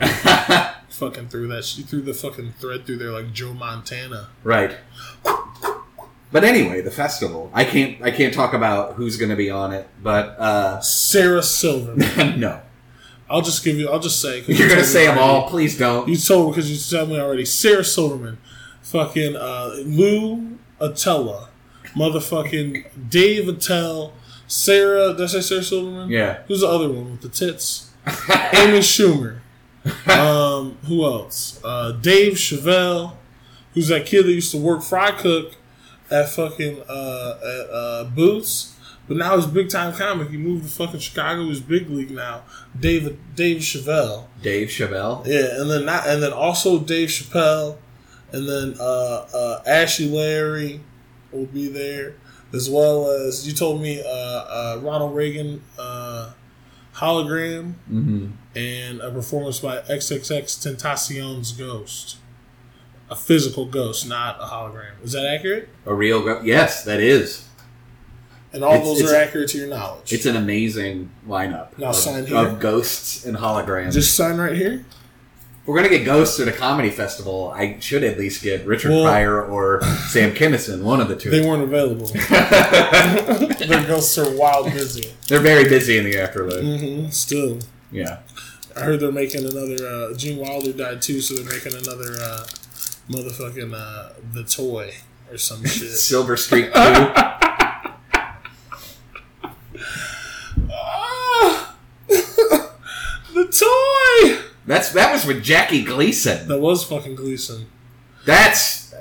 [0.88, 1.64] fucking threw that.
[1.64, 4.28] She threw the fucking thread through there like Joe Montana.
[4.42, 4.76] right.
[6.30, 7.50] But anyway, the festival.
[7.54, 8.02] I can't.
[8.02, 9.88] I can't talk about who's going to be on it.
[10.02, 12.40] But uh, Sarah Silverman.
[12.40, 12.60] no,
[13.30, 13.88] I'll just give you.
[13.88, 14.40] I'll just say.
[14.40, 15.32] you're you going to say them already.
[15.32, 15.48] all.
[15.48, 16.08] Please don't.
[16.08, 17.46] You told because you told me already.
[17.46, 18.38] Sarah Silverman,
[18.82, 21.48] fucking uh, Lou Attella,
[21.94, 24.12] motherfucking Dave Attell,
[24.46, 25.14] Sarah.
[25.14, 26.10] Did I say Sarah Silverman?
[26.10, 26.42] Yeah.
[26.46, 27.90] Who's the other one with the tits?
[28.06, 29.40] Amy Schumer.
[30.06, 31.60] Um, who else?
[31.64, 33.14] Uh, Dave Chevelle,
[33.72, 35.54] who's that kid that used to work fry cook
[36.10, 38.74] at fucking uh, at uh, Boots.
[39.06, 40.28] But now he's big time comic.
[40.28, 41.44] He moved to fucking Chicago.
[41.44, 42.42] He's big league now.
[42.78, 44.26] David Dave Chevelle.
[44.42, 45.26] Dave Chevelle.
[45.26, 47.78] Yeah, and then not, and then also Dave Chappelle,
[48.32, 50.80] and then uh, uh, Ashley Larry
[51.32, 52.16] will be there,
[52.52, 56.32] as well as you told me uh, uh, Ronald Reagan uh,
[56.96, 58.26] hologram Mm-hmm.
[58.56, 62.16] and a performance by XXXTentacion's Ghost,
[63.10, 65.02] a physical ghost, not a hologram.
[65.02, 65.68] Is that accurate?
[65.86, 66.22] A real.
[66.24, 66.44] ghost?
[66.44, 67.44] yes, that is.
[68.52, 70.12] And all It's- those it's- are accurate to your knowledge.
[70.12, 72.36] It's an amazing lineup Now of, sign here.
[72.36, 73.92] of ghosts and holograms.
[73.92, 74.84] just sign right here.
[75.66, 77.52] We're gonna get ghosts at a comedy festival.
[77.54, 81.28] I should at least get Richard Well- Pryor or Sam Kinison, one of the two.
[81.28, 82.06] They weren't available.
[83.66, 85.12] Their ghosts are wild busy.
[85.26, 86.62] They're very busy in the afterlife.
[86.62, 87.58] hmm Still.
[87.92, 88.18] Yeah.
[88.76, 89.76] I heard they're making another.
[89.86, 92.46] Uh, Gene Wilder died too, so they're making another uh,
[93.10, 94.92] motherfucking uh, the toy
[95.30, 95.90] or some shit.
[95.90, 96.72] Silver Streak 2.
[100.70, 101.74] Ah!
[102.08, 102.64] the
[103.34, 106.48] toy That's that was with Jackie Gleason.
[106.48, 107.66] that was fucking Gleason.
[108.24, 108.94] That's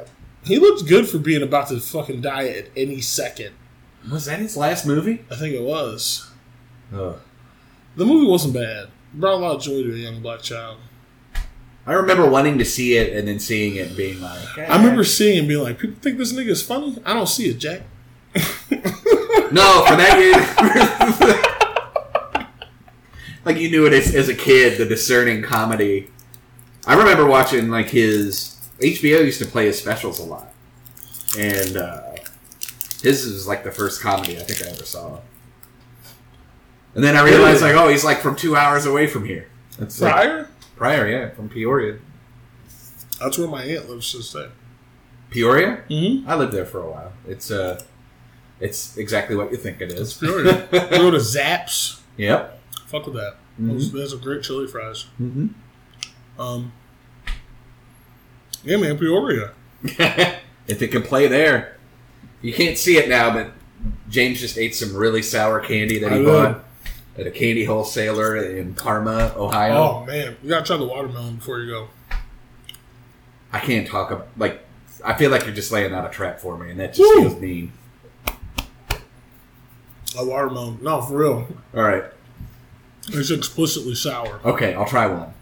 [0.43, 3.53] He looked good for being about to fucking die at any second.
[4.09, 5.25] Was that his last movie?
[5.29, 6.29] I think it was.
[6.91, 7.15] The
[8.05, 8.85] movie wasn't bad.
[8.85, 8.89] It
[9.19, 10.77] brought a lot of joy to a young black child.
[11.88, 15.03] I remember wanting to see it and then seeing it and being like, I remember
[15.03, 17.01] seeing it and being like, people think this nigga is funny?
[17.05, 17.81] I don't see it, Jack.
[19.51, 20.35] No, for that year.
[23.45, 26.09] like you knew it as, as a kid, the discerning comedy.
[26.85, 30.53] I remember watching like his HBO used to play his specials a lot,
[31.38, 32.01] and uh,
[33.01, 35.19] his was like the first comedy I think I ever saw.
[36.93, 39.49] And then I realized like, oh, he's like from two hours away from here.
[39.79, 40.47] That's like,
[40.78, 40.97] Pryor?
[41.03, 41.97] Pryor, yeah, from Peoria.
[43.19, 44.47] That's where my aunt lives to stay.
[45.30, 45.84] Peoria.
[45.89, 46.30] Mm-hmm.
[46.30, 47.13] I lived there for a while.
[47.28, 47.82] It's uh,
[48.59, 50.13] it's exactly what you think it is.
[50.13, 50.67] Peoria.
[50.71, 52.01] Go to Zaps.
[52.17, 52.59] Yep.
[52.88, 53.36] Fuck with that.
[53.59, 53.73] Mhm.
[53.73, 55.07] Those, those are great chili fries.
[55.21, 55.47] Mm-hmm.
[56.39, 56.71] Um,
[58.63, 59.51] yeah, man, Peoria.
[59.84, 61.78] if it can play there,
[62.41, 63.51] you can't see it now, but
[64.09, 66.61] James just ate some really sour candy that he I bought did.
[67.18, 69.74] At a candy wholesaler in Parma, Ohio.
[69.76, 71.88] Oh man, you gotta try the watermelon before you go.
[73.51, 74.63] I can't talk about like.
[75.05, 77.30] I feel like you're just laying out a trap for me, and that just Woo!
[77.30, 77.72] feels mean.
[80.18, 81.47] A watermelon, no, for real.
[81.76, 82.03] All right,
[83.09, 84.39] It's explicitly sour.
[84.43, 85.34] okay, I'll try one.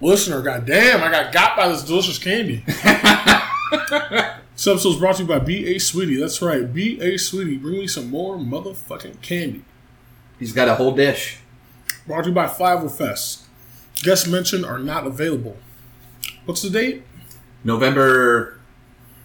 [0.00, 2.64] Listener, goddamn, I got got by this delicious candy.
[4.56, 5.78] this episode is brought to you by B.A.
[5.78, 6.16] Sweetie.
[6.16, 7.18] That's right, B.A.
[7.18, 7.58] Sweetie.
[7.58, 9.64] Bring me some more motherfucking candy.
[10.38, 11.38] He's got a whole dish.
[12.06, 13.44] Brought to you by Five Fest.
[14.02, 15.56] Guests mentioned are not available.
[16.46, 17.02] What's the date?
[17.64, 18.60] November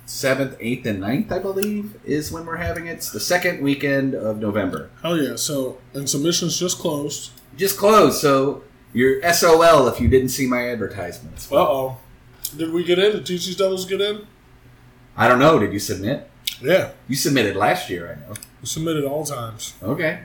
[0.06, 2.94] seventh, eighth, and 9th, I believe, is when we're having it.
[2.94, 4.90] It's the second weekend of November.
[5.02, 5.36] Hell yeah!
[5.38, 7.32] So, and submissions just closed.
[7.56, 8.64] Just closed, so
[8.94, 11.52] you're SOL if you didn't see my advertisements.
[11.52, 11.98] Uh oh.
[12.56, 13.14] Did we get in?
[13.14, 14.28] Did TC's Devils get in?
[15.22, 15.60] I don't know.
[15.60, 16.28] Did you submit?
[16.64, 18.34] Yeah, You submitted last year, I know.
[18.60, 19.76] we submitted all times.
[19.84, 20.22] Okay.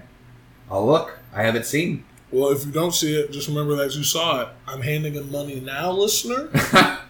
[0.70, 1.18] I'll look.
[1.34, 2.05] I haven't seen.
[2.30, 4.49] Well, if you don't see it, just remember that you saw it.
[4.66, 6.49] I'm handing in money now, listener.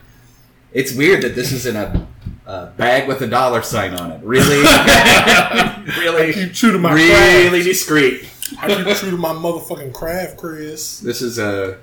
[0.72, 2.06] It's weird that this is in a,
[2.44, 4.20] a bag with a dollar sign on it.
[4.22, 4.56] Really,
[6.00, 7.64] really, keep true to my really craft.
[7.64, 8.28] discreet.
[8.60, 11.00] I keep true to my motherfucking craft, Chris.
[11.00, 11.78] This is a.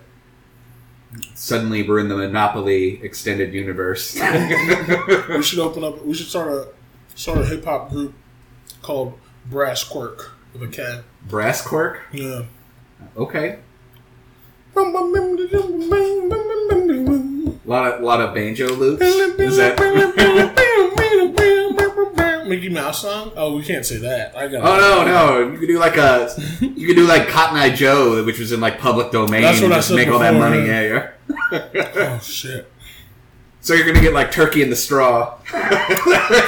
[1.35, 4.15] Suddenly, we're in the Monopoly extended universe.
[4.15, 6.03] We should open up.
[6.05, 6.67] We should start a
[7.15, 8.13] start a hip hop group
[8.81, 11.03] called Brass Quirk with a cat.
[11.27, 12.01] Brass Quirk.
[12.11, 12.43] Yeah.
[13.17, 13.59] Okay.
[14.75, 14.79] A
[17.65, 19.03] lot of lot of banjo loops.
[19.03, 20.59] Is that?
[22.53, 23.31] Mickey Mouse song?
[23.35, 24.37] Oh, we can't say that.
[24.37, 24.61] I got.
[24.63, 25.39] Oh no, no!
[25.51, 26.29] You could do like a,
[26.61, 29.41] you could do like Cotton Eye Joe, which was in like public domain.
[29.41, 30.67] That's what and I just said make all that before, money.
[30.67, 31.09] yeah.
[31.51, 31.59] Yeah.
[31.95, 32.71] Oh shit!
[33.61, 35.35] So you're gonna get like Turkey in the Straw,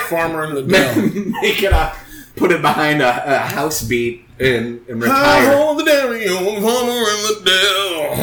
[0.10, 0.96] Farmer in the Dell.
[1.42, 1.96] make it a,
[2.36, 5.58] put it behind a, a house beat and, and I retire.
[5.58, 8.16] hold the dairy on Farmer in the Dell.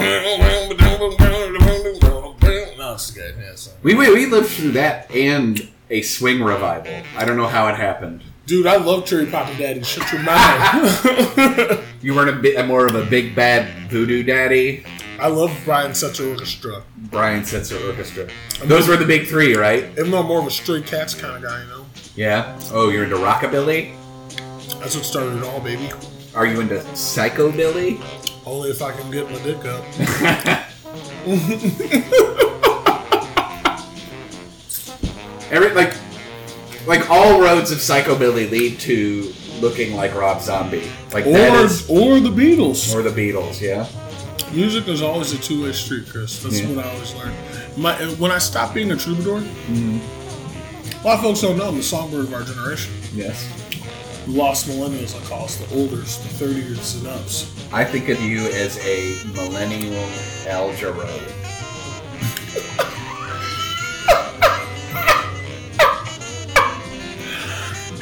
[2.78, 3.34] No, it's good.
[3.40, 3.56] Yeah.
[3.82, 7.02] We, we we lived through that and a swing revival.
[7.16, 8.22] I don't know how it happened.
[8.46, 9.82] Dude, I love Cherry Poppin' Daddy.
[9.84, 11.88] Shut your mouth.
[12.02, 14.84] You weren't a bit more of a big bad voodoo daddy.
[15.20, 16.82] I love Brian Setzer Orchestra.
[16.96, 18.26] Brian Setzer Orchestra.
[18.64, 19.96] Those were the big three, right?
[19.96, 21.86] I'm more of a Stray Cats kind of guy, you know?
[22.16, 22.58] Yeah.
[22.72, 23.94] Oh, you're into rockabilly.
[24.80, 25.92] That's what started it all, baby.
[26.34, 28.00] Are you into psychobilly?
[28.44, 29.84] Only if I can get my dick up.
[35.52, 35.94] Every like,
[36.86, 40.90] like all roads of psychobilly lead to looking like Rob Zombie.
[41.12, 42.92] Like that Or, is, or the Beatles.
[42.94, 43.60] or the Beatles.
[43.60, 43.86] Yeah.
[44.52, 46.42] Music is always a two way street, Chris.
[46.42, 46.68] That's Yeah.
[46.74, 47.34] what I always learned.
[47.76, 51.04] My, when I stopped being a troubadour, Mm-hmm.
[51.04, 52.92] a lot of folks don't know I'm the songbird of our generation.
[53.14, 53.46] Yes.
[54.26, 57.50] Lost millennials, I call us the olders, the 30 years and ups.
[57.72, 60.02] I think of you as a millennial
[60.46, 61.20] Al Jarreau.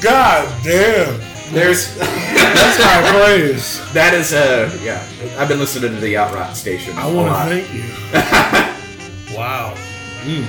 [0.01, 1.21] God damn.
[1.53, 3.93] There's That's my praise.
[3.93, 5.03] that is a yeah.
[5.39, 6.97] I've been listening to the Yacht Rock station.
[6.97, 9.37] I a want to thank you.
[9.37, 9.75] wow.
[10.23, 10.47] Mm.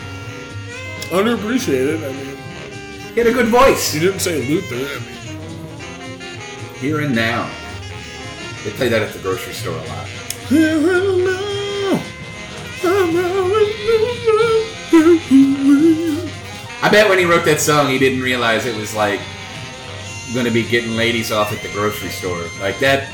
[1.09, 2.03] Underappreciated.
[2.07, 2.37] I mean,
[3.13, 3.93] He had a good voice.
[3.93, 4.75] you didn't say Luther.
[4.75, 7.49] I mean, Here and now.
[8.63, 10.07] They play that at the grocery store a lot.
[10.47, 12.03] here and now.
[12.83, 13.15] I'm
[16.83, 19.19] I bet when he wrote that song, he didn't realize it was like
[20.33, 22.43] going to be getting ladies off at the grocery store.
[22.59, 23.09] Like that.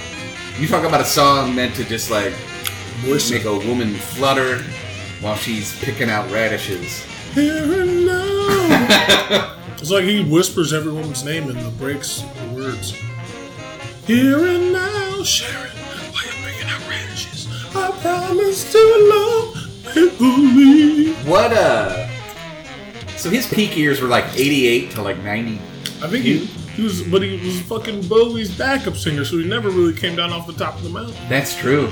[0.60, 2.34] You talk about a song meant to just like
[3.06, 4.64] make a woman flutter
[5.22, 7.04] while she's picking out radishes.
[7.34, 9.54] Here and now.
[9.80, 12.92] It's like he whispers every woman's name in the breaks, the words.
[14.06, 15.70] Here and now, Sharon,
[16.12, 18.80] while you're picking out radishes, I promise to
[19.14, 21.28] love and believe.
[21.28, 22.10] What uh?
[23.18, 25.54] So his peak years were like '88 to like '90.
[26.02, 29.70] I think he, he was, but he was fucking Bowie's backup singer, so he never
[29.70, 31.16] really came down off the top of the mountain.
[31.28, 31.88] That's true.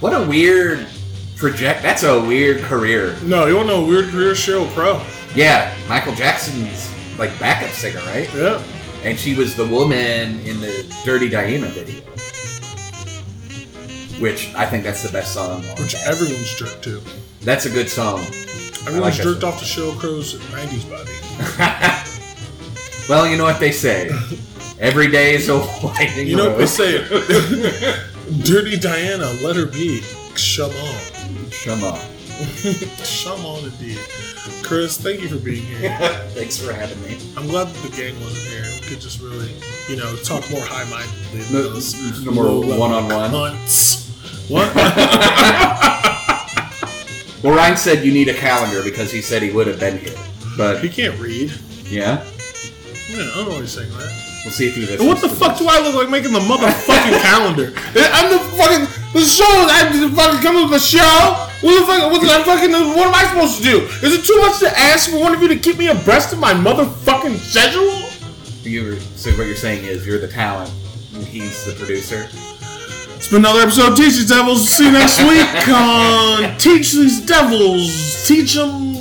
[0.00, 0.86] What a weird
[1.36, 1.82] project.
[1.82, 3.16] That's a weird career.
[3.24, 4.32] No, you want to know a weird career?
[4.32, 5.02] Sheryl Crow.
[5.34, 6.88] Yeah, Michael Jackson's
[7.18, 8.32] like backup singer, right?
[8.34, 8.62] Yeah.
[9.02, 12.00] And she was the woman in the Dirty Diana video.
[14.20, 15.64] Which I think that's the best song.
[15.64, 16.06] on Which that.
[16.06, 17.02] everyone's jerked to.
[17.40, 18.20] That's a good song.
[18.86, 22.10] Everyone's that jerked off to Sheryl Crow's 90s body.
[23.08, 24.10] Well, you know what they say.
[24.80, 26.98] Every day is a winding You know what they say?
[28.44, 30.00] Dirty Diana, let her be.
[30.36, 31.50] Shum on.
[31.50, 32.00] Shut up.
[33.04, 33.98] Shum on indeed.
[34.62, 35.90] Chris, thank you for being here.
[36.34, 37.18] Thanks for having me.
[37.36, 38.64] I'm glad that the gang wasn't here.
[38.80, 39.54] We could just really,
[39.88, 41.78] you know, talk more high mindedly No-
[42.24, 43.30] no more one-on-one.
[43.30, 44.08] cunts.
[44.50, 44.74] What?
[47.42, 50.14] Well, Ryan said you need a calendar because he said he would have been here.
[50.56, 51.52] But he can't read.
[51.84, 52.24] yeah,
[53.14, 54.10] Yeah, I don't he's saying that.
[54.42, 55.00] we'll see if he listens.
[55.00, 57.70] And what the to fuck do I look like making the motherfucking calendar?
[57.94, 59.46] I'm the fucking the show.
[59.46, 60.98] I just fucking come with the show.
[61.62, 62.10] What the fuck?
[62.10, 63.76] What, the, fucking, what am I supposed to do?
[64.02, 66.40] Is it too much to ask for one of you to keep me abreast of
[66.40, 68.02] my motherfucking schedule?
[68.68, 70.72] You so what you're saying is you're the talent,
[71.14, 72.26] and he's the producer.
[73.14, 74.68] It's been another episode of Teach These Devils.
[74.68, 78.26] See you next week on Teach These Devils.
[78.26, 78.93] Teach them